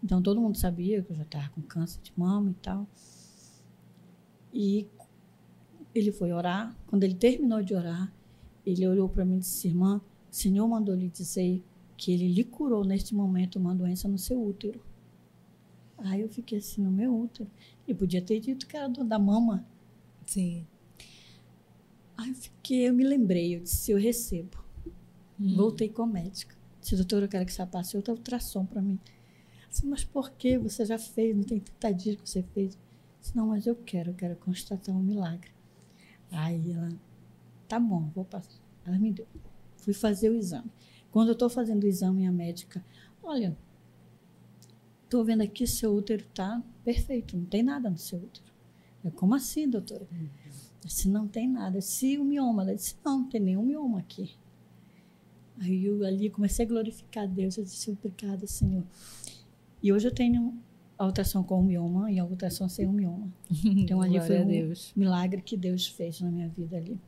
[0.04, 2.88] Então todo mundo sabia que eu já estava com câncer de mama e tal.
[4.54, 4.88] E
[5.94, 6.76] ele foi orar.
[6.88, 8.12] Quando ele terminou de orar,
[8.66, 10.02] ele olhou para mim e disse: Irmã,
[10.32, 11.64] o Senhor mandou lhe dizer
[11.98, 14.82] que ele lhe curou neste momento uma doença no seu útero.
[16.02, 17.50] Aí eu fiquei assim, no meu útero.
[17.88, 19.66] E podia ter dito que era da mama.
[20.26, 20.66] Sim.
[22.18, 24.58] Aí eu fiquei, eu me lembrei, eu disse: Eu recebo.
[25.40, 25.56] Uhum.
[25.56, 26.56] Voltei com a médica.
[26.82, 29.00] Disse, doutora, eu quero que você passe outra ultrassom para mim.
[29.70, 30.58] Disse, mas por que?
[30.58, 32.78] Você já fez, não tem 30 dias que você fez.
[33.22, 35.52] Disse, não, mas eu quero, eu quero constatar um milagre.
[36.32, 36.90] Aí ela,
[37.68, 38.60] tá bom, vou passar.
[38.86, 39.28] Ela me deu.
[39.78, 40.70] Fui fazer o exame.
[41.12, 42.84] Quando eu estou fazendo o exame, a médica,
[43.24, 43.58] olha,
[45.10, 48.46] estou vendo aqui seu útero tá perfeito, não tem nada no seu útero.
[49.04, 50.08] Eu, como assim, doutora?
[50.12, 50.30] Eu
[50.86, 51.82] disse, não tem nada.
[51.82, 54.32] Se o mioma, ela disse, não, não tem nenhum mioma aqui.
[55.60, 58.84] Aí eu ali comecei a glorificar a Deus, eu disse, obrigada, Senhor.
[59.82, 60.58] E hoje eu tenho
[60.98, 63.34] a ultrassom com o mioma e a ultrassom sem o mioma.
[63.66, 67.00] Então ali foi um milagre que Deus fez na minha vida ali.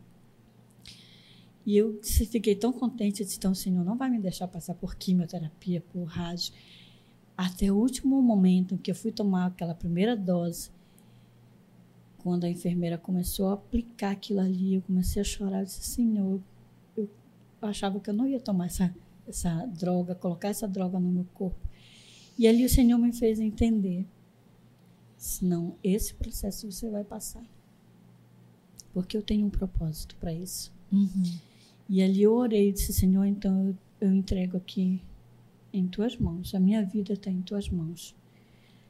[1.63, 4.95] E eu fiquei tão contente, eu disse, então Senhor não vai me deixar passar por
[4.95, 6.53] quimioterapia, por rádio.
[7.45, 10.69] Até o último momento em que eu fui tomar aquela primeira dose,
[12.19, 15.61] quando a enfermeira começou a aplicar aquilo ali, eu comecei a chorar.
[15.61, 16.39] Eu disse, Senhor,
[16.95, 17.09] eu
[17.59, 18.93] achava que eu não ia tomar essa,
[19.27, 21.57] essa droga, colocar essa droga no meu corpo.
[22.37, 24.05] E ali o Senhor me fez entender.
[25.17, 27.43] Senão, esse processo você vai passar.
[28.93, 30.71] Porque eu tenho um propósito para isso.
[30.91, 31.39] Uhum.
[31.89, 33.77] E ali eu orei e disse, Senhor, então eu,
[34.09, 35.01] eu entrego aqui
[35.73, 36.53] em tuas mãos.
[36.55, 38.15] A minha vida está em tuas mãos.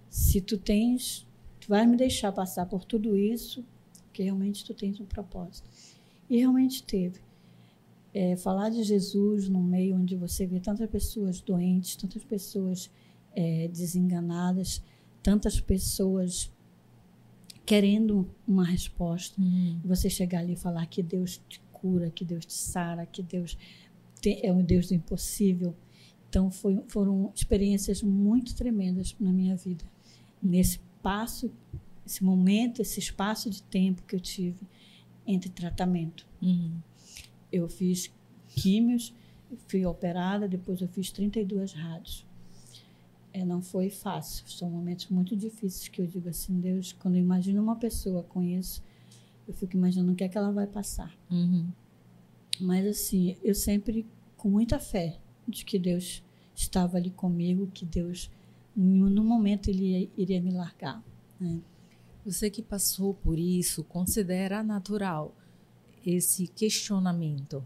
[0.09, 1.25] Se tu tens
[1.61, 3.63] Tu vai me deixar passar por tudo isso,
[4.11, 5.69] que realmente tu tens um propósito.
[6.27, 7.21] E realmente teve.
[8.13, 12.89] É, falar de Jesus no meio onde você vê tantas pessoas doentes, tantas pessoas
[13.33, 14.83] é, desenganadas,
[15.21, 16.51] tantas pessoas
[17.63, 19.39] querendo uma resposta.
[19.39, 19.79] Uhum.
[19.85, 23.55] Você chegar ali e falar que Deus te cura, que Deus te sara, que Deus
[24.25, 25.75] é um Deus do impossível.
[26.31, 29.83] Então foi, foram experiências muito tremendas na minha vida
[30.41, 31.51] nesse espaço,
[32.05, 34.65] esse momento, esse espaço de tempo que eu tive
[35.27, 36.25] entre tratamento.
[36.41, 36.79] Uhum.
[37.51, 38.09] Eu fiz
[38.47, 39.13] químios,
[39.67, 42.25] fui operada, depois eu fiz 32 rádios.
[43.33, 47.21] É, não foi fácil, são momentos muito difíceis que eu digo assim, Deus, quando eu
[47.21, 48.81] imagino uma pessoa com isso,
[49.45, 51.13] eu fico imaginando o que é que ela vai passar.
[51.29, 51.67] Uhum.
[52.57, 54.05] Mas assim, eu sempre
[54.37, 56.23] com muita fé de que Deus
[56.55, 58.29] estava ali comigo, que Deus
[58.75, 61.03] no momento ele iria me largar.
[61.39, 61.59] Né?
[62.25, 65.35] Você que passou por isso, considera natural
[66.05, 67.65] esse questionamento?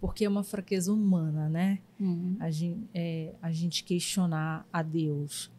[0.00, 1.80] Porque é uma fraqueza humana, né?
[1.98, 2.36] Uhum.
[2.38, 5.50] A, gente, é, a gente questionar a Deus.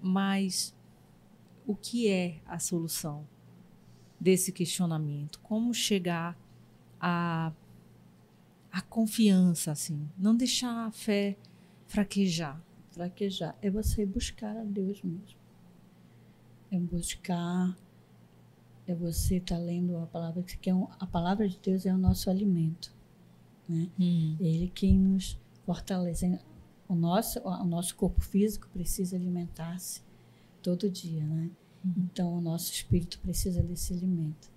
[0.00, 0.74] Mas
[1.66, 3.26] o que é a solução
[4.18, 5.38] desse questionamento?
[5.40, 6.38] Como chegar
[6.98, 7.52] a,
[8.78, 10.08] a confiança, assim?
[10.18, 11.36] Não deixar a fé
[11.86, 12.60] fraquejar
[12.96, 13.54] fraquejar.
[13.60, 15.38] É você buscar a Deus mesmo.
[16.70, 17.76] É buscar,
[18.86, 21.94] é você estar tá lendo a palavra, que é um, a palavra de Deus é
[21.94, 22.92] o nosso alimento.
[23.68, 23.88] Né?
[24.00, 24.36] Hum.
[24.40, 26.40] Ele quem nos fortalece.
[26.88, 30.02] O nosso, o nosso corpo físico precisa alimentar-se
[30.62, 31.50] todo dia, né?
[31.84, 31.94] Uhum.
[31.98, 34.48] Então, o nosso espírito precisa desse alimento.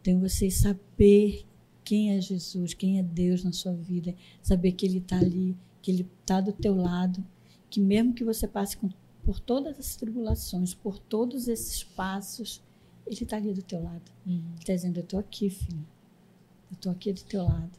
[0.00, 1.44] Então, você saber
[1.84, 5.90] quem é Jesus, quem é Deus na sua vida, saber que Ele está ali, que
[5.90, 7.24] Ele está do teu lado,
[7.68, 8.88] que mesmo que você passe com,
[9.22, 12.62] por todas as tribulações, por todos esses passos,
[13.06, 14.10] ele está ali do teu lado.
[14.26, 14.34] Uhum.
[14.34, 15.86] Ele está dizendo, eu estou aqui, filho.
[16.70, 17.78] Eu estou aqui do teu lado.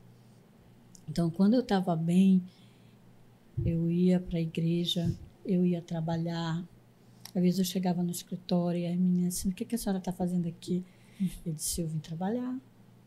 [1.09, 2.43] Então, quando eu estava bem,
[3.65, 5.13] eu ia para a igreja,
[5.45, 6.63] eu ia trabalhar.
[7.33, 9.99] Às vezes eu chegava no escritório e a menina assim, o que, que a senhora
[9.99, 10.83] está fazendo aqui?
[11.45, 12.59] Eu disse, eu vim trabalhar.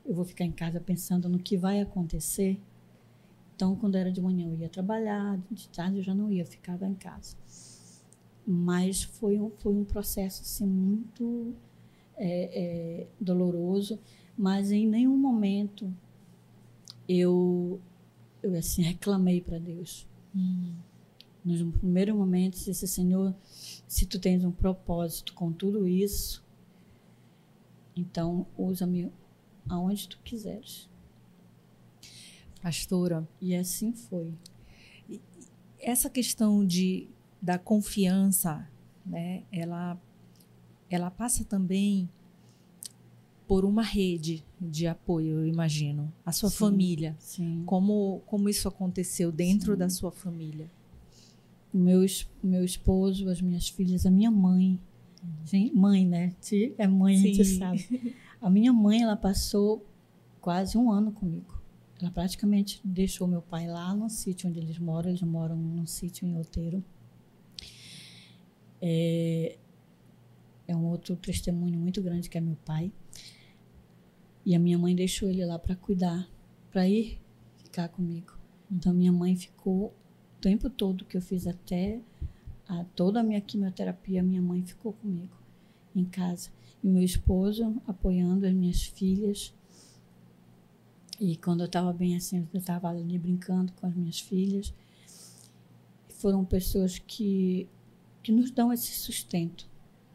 [0.08, 2.58] Eu vou ficar em casa pensando no que vai acontecer.
[3.54, 6.86] Então, quando era de manhã, eu ia trabalhar, de tarde eu já não ia, ficava
[6.86, 7.36] em casa.
[8.46, 11.54] Mas foi um, foi um processo assim, muito
[12.16, 13.98] é, é, doloroso,
[14.34, 15.94] mas em nenhum momento
[17.06, 17.78] eu,
[18.42, 20.08] eu assim, reclamei para Deus.
[20.34, 20.74] Hum.
[21.44, 23.34] Nos primeiros momentos, disse, Senhor,
[23.86, 26.42] se tu tens um propósito com tudo isso,
[27.94, 29.12] então usa-me
[29.68, 30.88] aonde tu quiseres
[32.60, 33.26] pastora.
[33.40, 34.32] E assim foi.
[35.80, 37.08] Essa questão de,
[37.40, 38.68] da confiança,
[39.06, 39.98] né, ela,
[40.90, 42.08] ela passa também
[43.46, 46.12] por uma rede de apoio, eu imagino.
[46.26, 47.16] A sua sim, família.
[47.18, 47.62] Sim.
[47.64, 49.78] Como, como isso aconteceu dentro sim.
[49.78, 50.70] da sua família?
[51.72, 52.04] Meu,
[52.42, 54.78] meu esposo, as minhas filhas, a minha mãe.
[55.44, 56.34] Sim, mãe, né?
[56.76, 57.22] É mãe, sim.
[57.22, 58.16] a gente sabe.
[58.40, 59.84] A minha mãe, ela passou
[60.40, 61.60] quase um ano comigo.
[62.00, 65.08] Ela praticamente deixou meu pai lá no sítio onde eles moram.
[65.10, 66.84] Eles moram num sítio em Outeiro.
[68.80, 69.58] É,
[70.68, 72.92] é um outro testemunho muito grande que é meu pai.
[74.46, 76.28] E a minha mãe deixou ele lá para cuidar,
[76.70, 77.20] para ir
[77.56, 78.32] ficar comigo.
[78.70, 82.00] Então minha mãe ficou o tempo todo que eu fiz até
[82.68, 85.36] a, toda a minha quimioterapia, minha mãe ficou comigo
[85.94, 86.50] em casa.
[86.82, 89.52] E meu esposo apoiando as minhas filhas
[91.20, 94.72] e quando eu estava bem assim, eu estava ali brincando com as minhas filhas.
[96.08, 97.68] Foram pessoas que,
[98.22, 99.68] que nos dão esse sustento,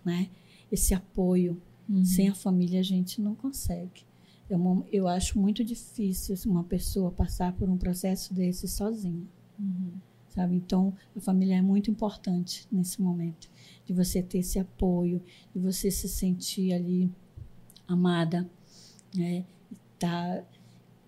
[0.03, 0.29] né?
[0.71, 1.61] esse apoio.
[1.89, 2.05] Uhum.
[2.05, 4.05] Sem a família a gente não consegue.
[4.49, 9.25] Eu, eu acho muito difícil uma pessoa passar por um processo desse sozinha.
[9.59, 9.93] Uhum.
[10.33, 10.55] Sabe?
[10.55, 13.49] Então, a família é muito importante nesse momento.
[13.85, 15.21] De você ter esse apoio,
[15.53, 17.11] de você se sentir ali
[17.87, 18.49] amada,
[19.15, 19.45] né?
[19.99, 20.43] Tá,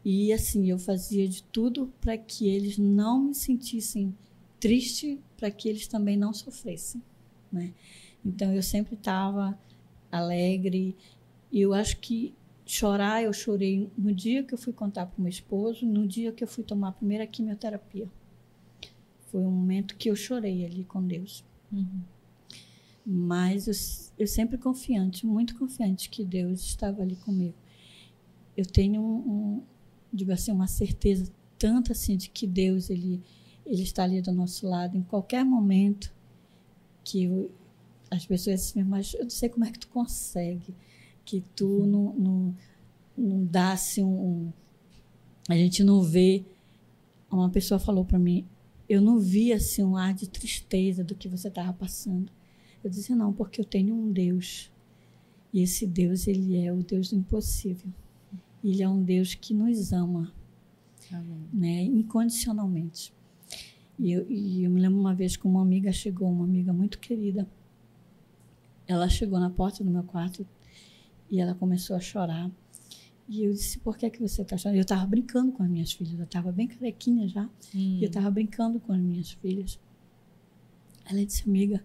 [0.04, 4.16] e assim, eu fazia de tudo para que eles não me sentissem
[4.60, 7.02] triste para que eles também não sofressem,
[7.52, 7.74] né?
[8.24, 9.58] Então eu sempre estava
[10.12, 10.96] alegre
[11.52, 12.34] e eu acho que
[12.66, 16.32] chorar eu chorei no dia que eu fui contar para o meu esposo, no dia
[16.32, 18.08] que eu fui tomar a primeira quimioterapia.
[19.36, 21.44] Foi um momento que eu chorei ali com Deus.
[21.70, 22.00] Uhum.
[23.06, 23.74] Mas eu,
[24.18, 27.54] eu sempre confiante, muito confiante que Deus estava ali comigo.
[28.56, 29.64] Eu tenho um, um
[30.14, 31.30] digo assim, uma certeza
[31.60, 33.22] tanto assim de que Deus ele
[33.66, 36.14] ele está ali do nosso lado em qualquer momento
[37.04, 37.52] que eu,
[38.10, 40.74] as pessoas dizem, mas eu não sei como é que tu consegue
[41.26, 41.86] que tu uhum.
[41.86, 42.56] não, não,
[43.18, 44.54] não dá-se um, um,
[45.50, 46.46] a gente não vê
[47.30, 48.48] uma pessoa falou para mim
[48.88, 52.32] eu não vi assim um ar de tristeza do que você estava passando.
[52.84, 54.72] Eu disse não porque eu tenho um Deus.
[55.52, 57.92] E esse Deus ele é o Deus do impossível.
[58.64, 60.32] Ele é um Deus que nos ama
[61.12, 61.50] Amém.
[61.52, 63.14] né incondicionalmente.
[63.98, 67.00] E eu, e eu me lembro uma vez que uma amiga chegou uma amiga muito
[67.00, 67.48] querida.
[68.88, 70.46] Ela chegou na porta do meu quarto
[71.32, 72.52] e ela começou a chorar.
[73.28, 74.78] E eu disse, por que, que você está chorando?
[74.78, 77.50] Eu estava brincando com as minhas filhas, eu estava bem carequinha já, hum.
[77.74, 79.80] e eu estava brincando com as minhas filhas.
[81.06, 81.84] Ela disse, amiga,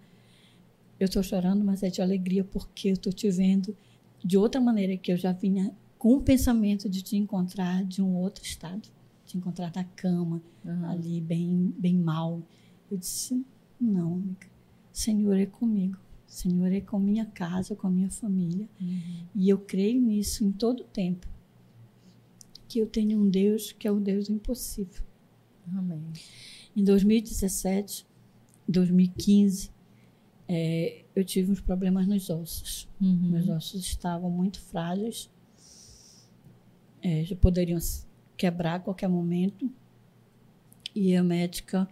[0.99, 3.77] eu estou chorando, mas é de alegria porque eu estou te vendo
[4.23, 8.17] de outra maneira que eu já vinha com o pensamento de te encontrar de um
[8.17, 8.89] outro estado,
[9.25, 10.87] te encontrar na cama, uhum.
[10.87, 12.43] ali bem, bem mal.
[12.91, 13.45] Eu disse,
[13.81, 14.47] não, amiga,
[14.93, 15.99] Senhor é comigo.
[16.31, 18.69] Senhor é com minha casa, com a minha família.
[18.81, 19.27] Uhum.
[19.35, 21.27] E eu creio nisso em todo o tempo.
[22.69, 25.03] Que eu tenho um Deus que é o Deus do impossível.
[25.77, 26.01] Amém.
[26.77, 28.07] Em 2017,
[28.69, 29.73] 2015,
[30.47, 32.89] é, eu tive uns problemas nos ossos.
[33.01, 33.31] Uhum.
[33.31, 35.29] Meus ossos estavam muito frágeis.
[37.03, 37.81] É, já poderiam
[38.37, 39.69] quebrar a qualquer momento.
[40.95, 41.89] E a médica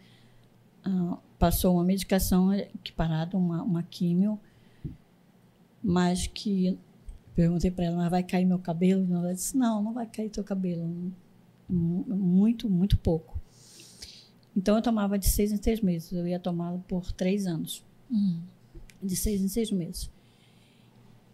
[0.84, 4.38] ah, passou uma medicação equiparada, uma, uma químio,
[5.82, 6.78] mas que
[7.34, 9.06] perguntei para ela, mas vai cair meu cabelo?
[9.14, 11.12] Ela disse, não, não vai cair teu cabelo,
[11.68, 13.38] muito, muito pouco.
[14.56, 18.40] Então eu tomava de seis em seis meses, eu ia tomá-lo por três anos, uhum.
[19.00, 20.10] de seis em seis meses.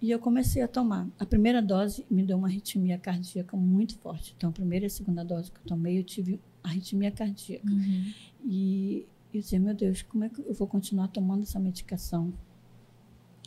[0.03, 1.09] E eu comecei a tomar.
[1.19, 4.35] A primeira dose me deu uma arritmia cardíaca muito forte.
[4.37, 7.67] Então, a primeira e a segunda dose que eu tomei, eu tive arritmia cardíaca.
[7.67, 8.13] Uhum.
[8.45, 12.33] E e eu meu Deus, como é que eu vou continuar tomando essa medicação?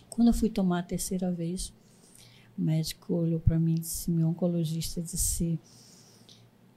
[0.09, 1.73] Quando eu fui tomar a terceira vez,
[2.57, 5.57] o médico olhou para mim, disse, meu oncologista disse,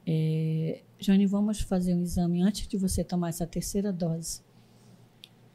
[0.06, 4.42] é, Jane, vamos fazer um exame antes de você tomar essa terceira dose.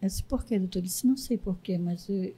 [0.02, 0.80] Eu disse, por quê, doutor?
[0.80, 2.36] Ele disse, não sei por quê, mas eu,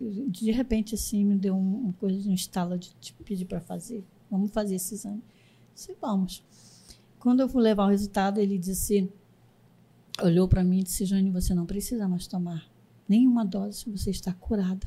[0.00, 4.04] eu, de repente, assim, me deu um, uma coisa, um estalo de pedir para fazer.
[4.30, 5.18] Vamos fazer esse exame.
[5.18, 6.44] Eu disse, vamos.
[7.18, 9.12] Quando eu fui levar o resultado, ele disse,
[10.22, 12.68] olhou para mim e disse: Jane, você não precisa mais tomar
[13.08, 14.86] nenhuma dose, você está curada.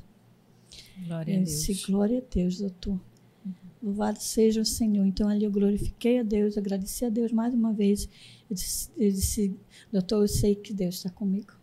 [1.05, 1.49] Glória eu a Deus.
[1.49, 2.99] Disse, Glória a Deus, doutor.
[3.45, 3.53] Uhum.
[3.81, 5.05] Louvado seja o Senhor.
[5.05, 8.07] Então ali eu glorifiquei a Deus, agradeci a Deus mais uma vez.
[8.49, 9.55] Eu disse, eu disse
[9.91, 11.53] doutor, eu sei que Deus está comigo.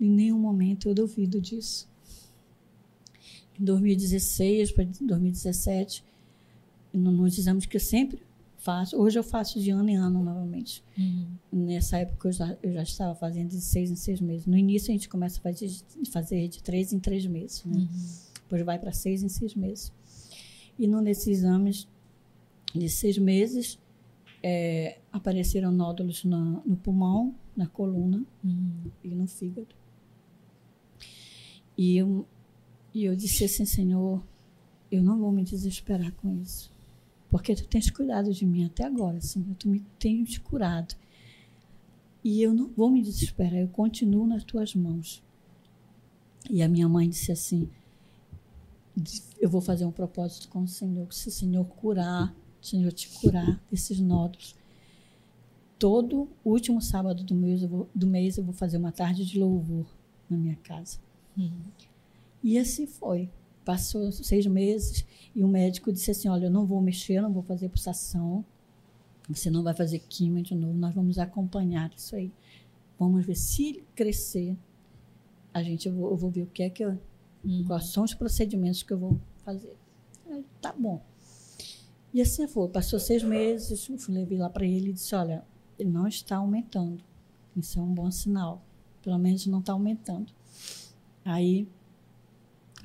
[0.00, 1.88] Em nenhum momento eu duvido disso.
[3.58, 6.04] Em 2016 para 2017,
[6.92, 8.22] nos exames que eu sempre
[8.66, 8.96] faço.
[8.96, 10.82] Hoje eu faço de ano em ano novamente.
[10.98, 11.36] Uhum.
[11.52, 14.44] Nessa época eu já, eu já estava fazendo de seis em seis meses.
[14.44, 15.70] No início a gente começa a fazer,
[16.10, 17.64] fazer de três em três meses.
[17.64, 17.76] Né?
[17.76, 17.88] Uhum.
[18.42, 19.92] Depois vai para seis em seis meses.
[20.76, 21.86] E num desses exames
[22.74, 23.78] de seis meses,
[24.42, 28.90] é, apareceram nódulos na, no pulmão, na coluna uhum.
[29.02, 29.74] e no fígado.
[31.78, 32.26] E eu,
[32.92, 34.20] e eu disse assim, Senhor,
[34.90, 36.75] eu não vou me desesperar com isso
[37.36, 40.94] porque tu tens cuidado de mim até agora, Senhor, tu me tens curado.
[42.24, 45.22] E eu não vou me desesperar, eu continuo nas tuas mãos.
[46.48, 47.68] E a minha mãe disse assim:
[49.38, 53.10] Eu vou fazer um propósito com o Senhor, se o Senhor curar, o Senhor te
[53.10, 54.56] curar desses nódulos.
[55.78, 59.38] Todo último sábado do mês, eu vou, do mês eu vou fazer uma tarde de
[59.38, 59.86] louvor
[60.30, 60.98] na minha casa.
[61.36, 61.66] Uhum.
[62.42, 63.28] E assim foi.
[63.66, 65.04] Passou seis meses
[65.34, 68.44] e o médico disse assim: Olha, eu não vou mexer, não vou fazer pulsação,
[69.28, 72.32] você não vai fazer química de novo, nós vamos acompanhar isso aí.
[72.96, 74.56] Vamos ver se crescer,
[75.52, 76.96] a gente, eu vou, eu vou ver o que é que eu.
[77.44, 77.64] Uhum.
[77.66, 79.76] Quais são os procedimentos que eu vou fazer.
[80.60, 81.02] Tá bom.
[82.14, 82.68] E assim foi.
[82.68, 85.44] Passou seis meses, eu levei lá para ele e disse: Olha,
[85.76, 87.02] ele não está aumentando.
[87.56, 88.62] Isso é um bom sinal.
[89.02, 90.32] Pelo menos não está aumentando.
[91.24, 91.68] Aí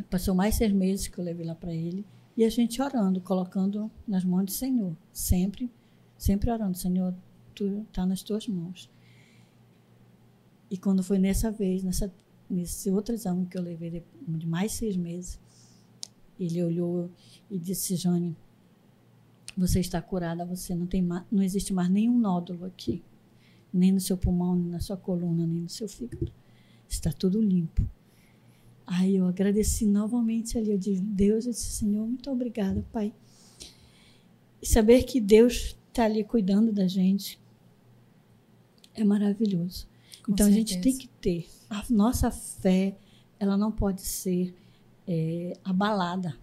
[0.09, 2.05] Passou mais seis meses que eu levei lá para ele.
[2.35, 4.95] E a gente orando, colocando nas mãos do Senhor.
[5.11, 5.69] Sempre,
[6.17, 6.77] sempre orando.
[6.77, 7.13] Senhor,
[7.53, 8.89] tu está nas tuas mãos.
[10.69, 12.13] E quando foi nessa vez, nessa,
[12.49, 15.37] nesse outro exame que eu levei de mais seis meses,
[16.39, 17.11] ele olhou
[17.49, 18.35] e disse, Jane,
[19.55, 23.03] você está curada, você não tem não existe mais nenhum nódulo aqui,
[23.73, 26.31] nem no seu pulmão, nem na sua coluna, nem no seu fígado.
[26.87, 27.85] Está tudo limpo.
[28.93, 33.13] Aí eu agradeci novamente ali, eu disse, Deus, eu disse, Senhor, muito obrigada, Pai.
[34.61, 37.39] E saber que Deus está ali cuidando da gente
[38.93, 39.87] é maravilhoso.
[40.25, 40.49] Com então certeza.
[40.49, 42.97] a gente tem que ter a nossa fé,
[43.39, 44.53] ela não pode ser
[45.07, 46.37] é, abalada,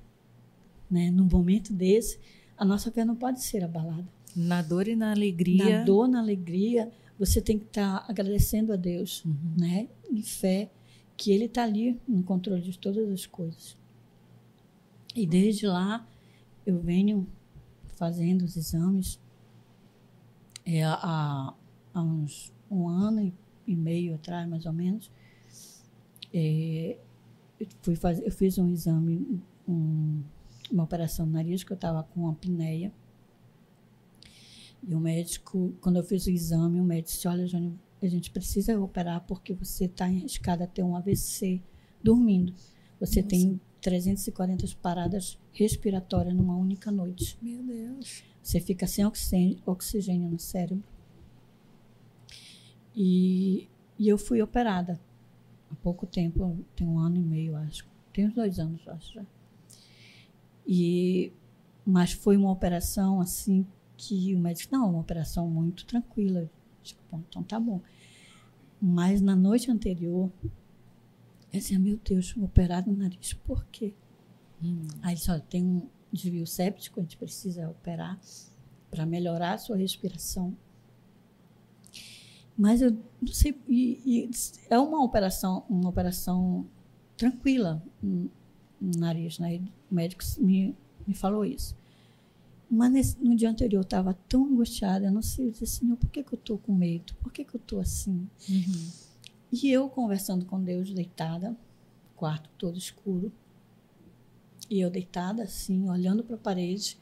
[0.90, 1.10] né?
[1.10, 2.18] Num momento desse,
[2.56, 4.08] a nossa fé não pode ser abalada.
[4.34, 5.80] Na dor e na alegria.
[5.80, 9.36] Na dor, na alegria, você tem que estar tá agradecendo a Deus, uhum.
[9.58, 9.88] né?
[10.10, 10.70] Em fé,
[11.18, 13.76] que Ele está ali no controle de todas as coisas.
[15.14, 16.06] E desde lá,
[16.64, 17.26] eu venho
[17.96, 19.20] fazendo os exames
[20.64, 21.52] é, há,
[21.92, 23.32] há uns um ano
[23.66, 25.10] e meio atrás, mais ou menos.
[26.32, 26.96] É,
[27.58, 30.22] eu, fui fazer, eu fiz um exame, um,
[30.70, 32.92] uma operação no nariz, que eu estava com uma apneia.
[34.86, 37.72] E o médico, quando eu fiz o exame, o médico disse: Olha, Jônia,
[38.06, 41.60] a gente precisa operar porque você está arriscada a ter um AVC
[42.02, 42.54] dormindo.
[43.00, 43.28] Você Nossa.
[43.28, 47.38] tem 340 paradas respiratórias numa única noite.
[47.40, 48.22] Meu Deus.
[48.42, 50.84] Você fica sem oxigênio, oxigênio no cérebro.
[52.94, 53.68] E,
[53.98, 55.00] e eu fui operada
[55.70, 57.86] há pouco tempo, tem um ano e meio, acho.
[58.12, 59.26] Tem uns dois anos, acho já.
[60.66, 61.32] E,
[61.86, 66.50] mas foi uma operação assim que o médico, não, uma operação muito tranquila.
[66.82, 67.80] Tipo, bom, então tá bom.
[68.80, 70.30] Mas na noite anterior,
[71.52, 73.94] eu dizia, meu Deus, operado no nariz, por quê?
[74.62, 74.82] Hum.
[75.02, 78.18] Aí ele disse, tem um desvio séptico, a gente precisa operar
[78.90, 80.56] para melhorar a sua respiração.
[82.56, 84.30] Mas eu não sei, e, e
[84.68, 86.66] é uma operação, uma operação
[87.16, 88.30] tranquila no
[88.80, 89.60] nariz, né?
[89.90, 90.76] O médico me,
[91.06, 91.77] me falou isso.
[92.70, 95.96] Mas nesse, no dia anterior eu estava tão angustiada, eu não sei, eu disse, Senhor,
[95.96, 97.14] por que, que eu estou com medo?
[97.22, 98.28] Por que, que eu estou assim?
[98.48, 98.90] Uhum.
[99.50, 101.56] E eu conversando com Deus, deitada,
[102.14, 103.32] quarto todo escuro,
[104.68, 106.98] e eu deitada assim, olhando para a parede,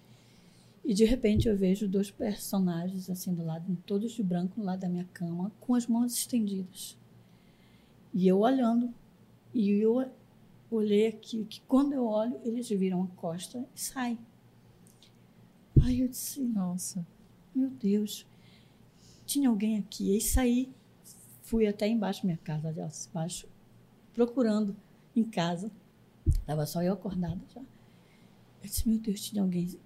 [0.84, 4.80] e de repente eu vejo dois personagens assim do lado, todos de branco, no lado
[4.80, 6.96] da minha cama, com as mãos estendidas.
[8.14, 8.94] E eu olhando,
[9.52, 10.08] e eu
[10.70, 14.16] olhei aqui, que quando eu olho, eles viram a costa e saem.
[15.86, 17.06] Aí eu disse, nossa,
[17.54, 18.26] meu Deus,
[19.24, 20.16] tinha alguém aqui.
[20.16, 20.68] E saí,
[21.42, 23.46] fui até embaixo da minha casa, ali embaixo,
[24.12, 24.76] procurando
[25.14, 25.70] em casa.
[26.26, 27.60] Estava só eu acordada já.
[27.60, 27.66] Eu
[28.64, 29.78] disse, meu Deus, tinha alguém.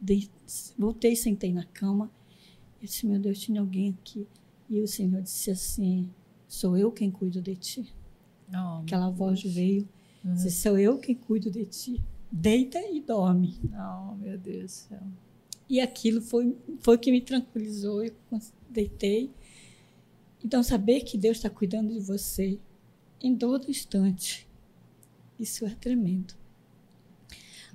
[0.79, 2.11] voltei, sentei na cama.
[2.81, 4.27] Eu disse, meu Deus, tinha alguém aqui.
[4.71, 6.09] E o Senhor disse assim:
[6.47, 7.93] Sou eu quem cuido de ti.
[8.55, 9.55] Oh, Aquela voz Deus.
[9.55, 9.89] veio.
[10.25, 10.33] Uhum.
[10.35, 12.01] Disse, Sou eu quem cuido de ti.
[12.31, 13.59] Deita e dorme.
[13.75, 15.03] Oh, meu Deus do céu.
[15.71, 18.05] E aquilo foi foi que me tranquilizou.
[18.05, 18.13] Eu
[18.69, 19.31] deitei.
[20.45, 22.59] Então, saber que Deus está cuidando de você
[23.23, 24.49] em todo instante,
[25.39, 26.35] isso é tremendo.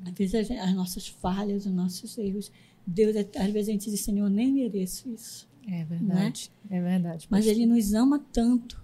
[0.04, 2.52] Às vezes as nossas falhas, os nossos erros,
[2.86, 5.48] Deus, às vezes a gente diz, Senhor, eu nem mereço isso.
[5.68, 6.78] É verdade, né?
[6.78, 7.28] é verdade.
[7.30, 8.84] Mas Ele nos ama tanto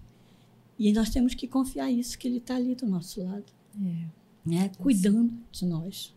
[0.80, 3.52] e nós temos que confiar isso, que Ele está ali do nosso lado.
[3.76, 4.06] É.
[4.44, 4.72] Né?
[4.80, 6.16] Cuidando de nós.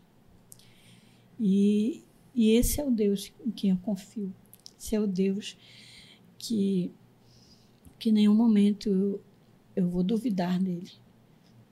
[1.39, 2.03] E,
[2.35, 4.33] e esse é o Deus em quem eu confio.
[4.77, 5.57] Esse é o Deus
[6.37, 6.91] que,
[7.97, 9.21] que em nenhum momento eu,
[9.75, 10.91] eu vou duvidar dele.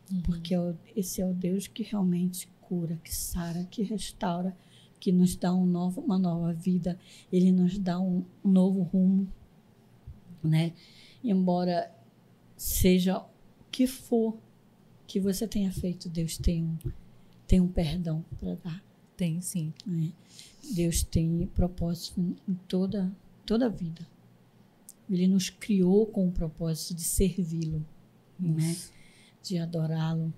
[0.09, 0.21] Uhum.
[0.21, 4.55] Porque é esse é o Deus que realmente cura, que sara, que restaura,
[4.99, 6.97] que nos dá um novo, uma nova vida,
[7.31, 9.27] ele nos dá um, um novo rumo,
[10.41, 10.73] né?
[11.21, 11.93] Embora
[12.55, 13.25] seja o
[13.69, 14.37] que for
[15.05, 16.77] que você tenha feito, Deus tem um,
[17.45, 18.92] tem um perdão para dar.
[19.23, 19.73] Tem, sim.
[19.85, 20.11] Né?
[20.75, 23.09] Deus tem propósito em toda,
[23.45, 24.05] toda a vida.
[25.09, 27.85] Ele nos criou com o propósito de servi-lo,
[28.37, 28.75] né?
[29.41, 30.33] de adorá-lo,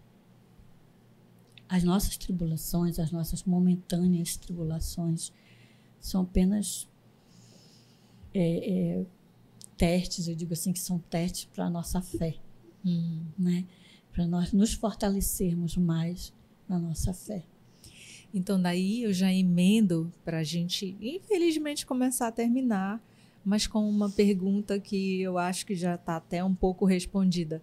[1.68, 5.34] as nossas tribulações, as nossas momentâneas tribulações,
[6.00, 6.88] são apenas
[8.36, 9.06] é, é,
[9.76, 12.36] testes, eu digo assim, que são testes para a nossa fé,
[12.86, 13.26] uhum.
[13.36, 13.66] né?
[14.12, 16.32] para nós nos fortalecermos mais
[16.70, 17.44] na nossa fé.
[18.36, 23.02] Então, daí eu já emendo para a gente, infelizmente, começar a terminar,
[23.46, 27.62] mas com uma pergunta que eu acho que já está até um pouco respondida.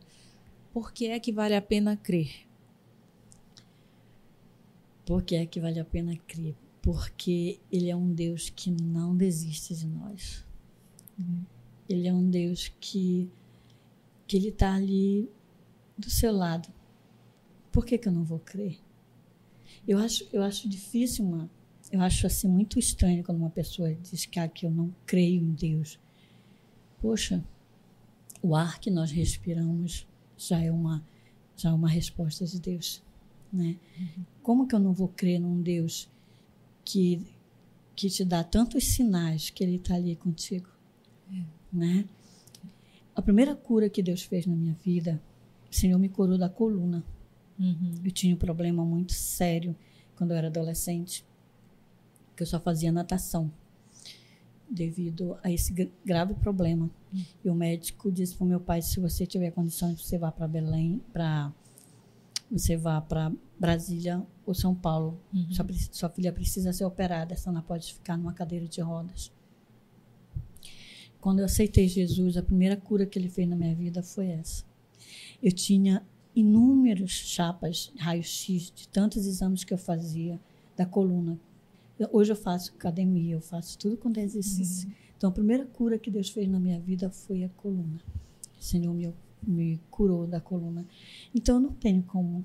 [0.72, 2.46] Por que é que vale a pena crer?
[5.04, 6.54] Por que é que vale a pena crer?
[6.80, 10.42] Porque Ele é um Deus que não desiste de nós.
[11.18, 11.44] Uhum.
[11.86, 13.28] Ele é um Deus que,
[14.26, 15.28] que Ele está ali
[15.98, 16.72] do seu lado.
[17.70, 18.78] Por que, que eu não vou crer?
[19.87, 21.51] Eu acho, eu acho difícil, uma,
[21.91, 25.43] eu acho assim muito estranho quando uma pessoa diz que, ah, que eu não creio
[25.43, 25.99] em Deus.
[27.01, 27.45] Poxa,
[28.41, 30.07] o ar que nós respiramos
[30.37, 31.05] já é uma,
[31.57, 33.03] já é uma resposta de Deus.
[33.53, 33.76] Né?
[33.99, 34.24] Uhum.
[34.43, 36.09] Como que eu não vou crer num Deus
[36.85, 37.20] que,
[37.95, 40.68] que te dá tantos sinais que Ele está ali contigo?
[41.30, 41.45] É.
[41.72, 42.05] Né?
[43.14, 45.22] A primeira cura que Deus fez na minha vida,
[45.70, 47.05] o Senhor me curou da coluna.
[47.62, 47.94] Uhum.
[48.04, 49.76] Eu tinha um problema muito sério
[50.16, 51.24] quando eu era adolescente,
[52.36, 53.52] que eu só fazia natação
[54.68, 55.72] devido a esse
[56.04, 56.90] grave problema.
[57.12, 57.24] Uhum.
[57.44, 60.48] E o médico disse para o meu pai: se você tiver condições, você vá para
[60.48, 61.52] Belém, para
[62.50, 65.20] você vá para Brasília ou São Paulo.
[65.32, 65.52] Uhum.
[65.52, 69.30] Sua, sua, filha precisa ser operada, senão pode ficar numa cadeira de rodas.
[71.20, 74.64] Quando eu aceitei Jesus, a primeira cura que ele fez na minha vida foi essa.
[75.40, 76.04] Eu tinha
[76.35, 80.41] inúmeros chapas, raio-x de tantos exames que eu fazia
[80.76, 81.39] da coluna.
[82.11, 84.89] Hoje eu faço academia, eu faço tudo com exercício.
[84.89, 84.95] Uhum.
[85.16, 88.01] Então a primeira cura que Deus fez na minha vida foi a coluna.
[88.59, 89.12] O Senhor me,
[89.43, 90.87] me curou da coluna.
[91.35, 92.45] Então eu não tenho como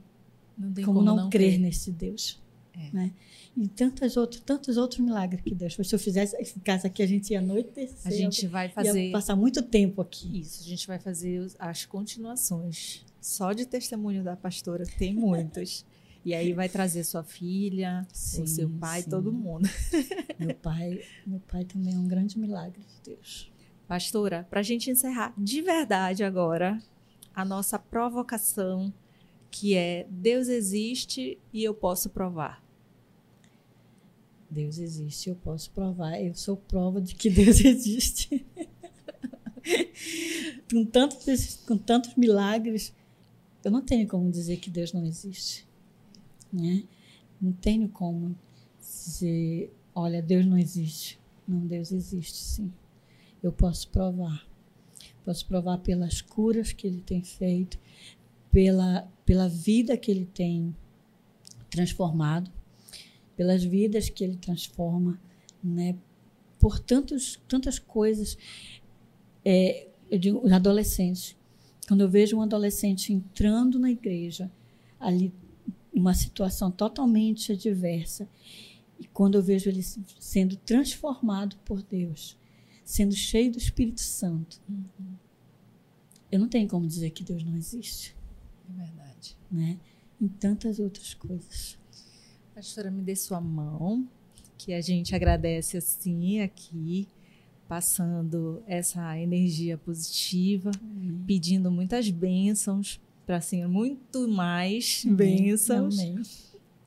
[0.57, 2.39] não, como, como não, não crer, crer nesse Deus.
[2.73, 2.91] É.
[2.95, 3.11] Né?
[3.55, 5.87] E tantos outros, tantos outros milagres que Deus fez.
[5.87, 9.11] Se eu fizesse esse caso aqui, a gente ia noite A gente vai fazer.
[9.11, 10.39] passar muito tempo aqui.
[10.39, 13.03] Isso, a gente vai fazer as continuações.
[13.21, 15.85] Só de testemunho da pastora, tem muitos.
[16.23, 19.09] E aí vai trazer sua filha, sim, o seu pai, sim.
[19.09, 19.67] todo mundo.
[20.37, 23.51] Meu pai, meu pai também é um grande milagre de Deus.
[23.87, 26.79] Pastora, para a gente encerrar de verdade agora
[27.33, 28.93] a nossa provocação,
[29.49, 32.63] que é Deus existe e eu posso provar.
[34.49, 36.21] Deus existe, eu posso provar.
[36.21, 38.45] Eu sou prova de que Deus existe.
[40.71, 42.93] com, tantos, com tantos milagres,
[43.63, 45.67] eu não tenho como dizer que Deus não existe.
[46.51, 46.83] Né?
[47.41, 48.35] Não tenho como
[48.79, 51.19] dizer, olha, Deus não existe.
[51.47, 52.73] Não, Deus existe, sim.
[53.41, 54.47] Eu posso provar.
[55.23, 57.77] Posso provar pelas curas que Ele tem feito,
[58.51, 60.75] pela, pela vida que Ele tem
[61.69, 62.51] transformado
[63.37, 65.21] pelas vidas que ele transforma,
[65.63, 65.95] né?
[66.59, 68.35] por tantos, tantas coisas.
[69.45, 71.36] É, eu digo, os adolescentes.
[71.87, 74.51] Quando eu vejo um adolescente entrando na igreja,
[74.99, 75.33] ali,
[75.93, 78.29] uma situação totalmente adversa,
[78.99, 82.37] e quando eu vejo ele sendo transformado por Deus,
[82.83, 85.15] sendo cheio do Espírito Santo, uhum.
[86.31, 88.15] eu não tenho como dizer que Deus não existe.
[88.69, 89.37] É verdade.
[89.49, 89.79] Né?
[90.19, 91.77] Em tantas outras coisas.
[92.53, 94.07] Pastora, me dê sua mão,
[94.57, 97.07] que a gente agradece assim aqui,
[97.67, 101.23] passando essa energia positiva, Amém.
[101.25, 105.15] pedindo muitas bênçãos para Senhor, muito mais Amém.
[105.15, 105.99] bênçãos.
[105.99, 106.21] Amém.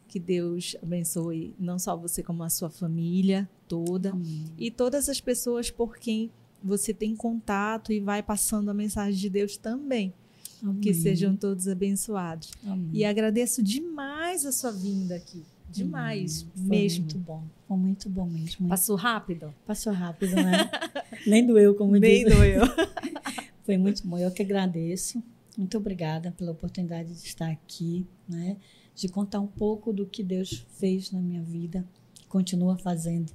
[0.09, 4.13] Que Deus abençoe não só você, como a sua família toda
[4.59, 9.31] e todas as pessoas por quem você tem contato e vai passando a mensagem de
[9.31, 10.13] Deus também.
[10.83, 12.51] Que sejam todos abençoados.
[12.93, 15.43] E agradeço demais a sua vinda aqui.
[15.71, 17.05] Demais, hum, mesmo.
[17.05, 17.45] Muito bom.
[17.67, 18.69] Foi muito bom mesmo.
[18.69, 19.55] Passou rápido?
[19.67, 20.71] Passou rápido, né?
[21.27, 22.35] Nem doeu, como Nem diz.
[22.35, 22.63] doeu.
[23.65, 24.19] Foi muito bom.
[24.19, 25.23] Eu que agradeço.
[25.57, 28.57] Muito obrigada pela oportunidade de estar aqui, né?
[28.95, 31.87] De contar um pouco do que Deus fez na minha vida,
[32.29, 33.33] continua fazendo.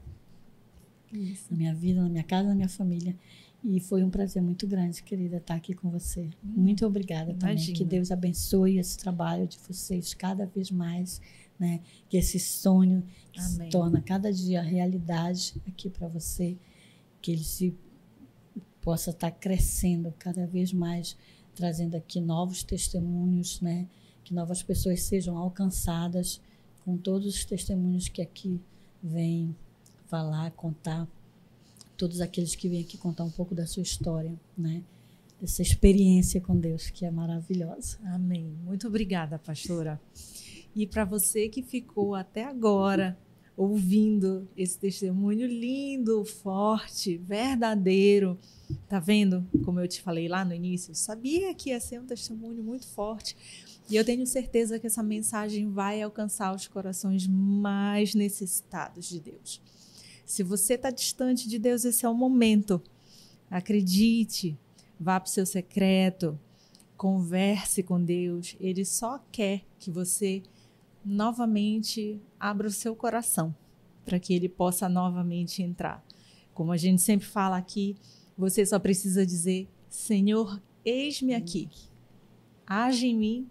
[1.11, 1.45] Isso.
[1.51, 3.15] Na minha vida, na minha casa, na minha família.
[3.63, 6.29] E foi um prazer muito grande, querida, estar aqui com você.
[6.43, 7.55] Hum, muito obrigada Imagina.
[7.55, 7.73] também.
[7.73, 11.19] Que Deus abençoe esse trabalho de vocês cada vez mais
[11.59, 11.81] né?
[12.09, 13.03] Que esse sonho
[13.37, 16.57] se torna cada dia realidade aqui para você,
[17.21, 17.75] que ele se
[18.81, 21.17] possa estar tá crescendo cada vez mais,
[21.55, 23.87] trazendo aqui novos testemunhos, né?
[24.23, 26.41] Que novas pessoas sejam alcançadas
[26.83, 28.61] com todos os testemunhos que aqui
[29.01, 29.55] vêm
[30.07, 31.07] falar, contar,
[31.97, 34.83] todos aqueles que vêm aqui contar um pouco da sua história, né?
[35.41, 37.97] Dessa experiência com Deus que é maravilhosa.
[38.05, 38.55] Amém.
[38.63, 39.99] Muito obrigada, pastora.
[40.75, 43.17] E para você que ficou até agora
[43.55, 48.37] ouvindo esse testemunho lindo, forte, verdadeiro,
[48.89, 49.47] tá vendo?
[49.63, 52.85] Como eu te falei lá no início, eu sabia que ia ser um testemunho muito
[52.87, 53.37] forte.
[53.89, 59.61] E eu tenho certeza que essa mensagem vai alcançar os corações mais necessitados de Deus.
[60.25, 62.81] Se você está distante de Deus, esse é o momento.
[63.49, 64.57] Acredite,
[64.99, 66.37] vá para o seu secreto,
[66.97, 68.57] converse com Deus.
[68.59, 70.41] Ele só quer que você
[71.05, 73.55] novamente abra o seu coração
[74.03, 76.03] para que ele possa novamente entrar.
[76.53, 77.95] Como a gente sempre fala aqui,
[78.37, 81.67] você só precisa dizer: Senhor, Eis-me aqui.
[82.67, 83.49] Age em mim.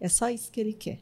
[0.00, 1.00] É só isso que ele quer.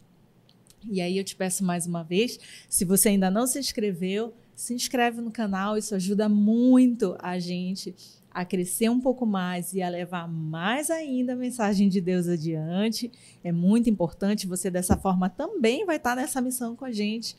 [0.84, 4.74] E aí eu te peço mais uma vez, se você ainda não se inscreveu, se
[4.74, 7.94] inscreve no canal, isso ajuda muito a gente
[8.30, 13.10] a crescer um pouco mais e a levar mais ainda a mensagem de Deus adiante.
[13.42, 17.36] É muito importante, você dessa forma também vai estar nessa missão com a gente,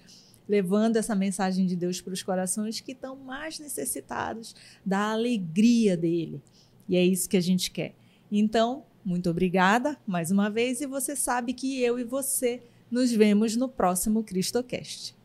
[0.47, 6.41] levando essa mensagem de Deus para os corações que estão mais necessitados da alegria dele.
[6.89, 7.95] E é isso que a gente quer.
[8.29, 13.55] Então, muito obrigada mais uma vez e você sabe que eu e você nos vemos
[13.55, 15.20] no próximo CristoCast.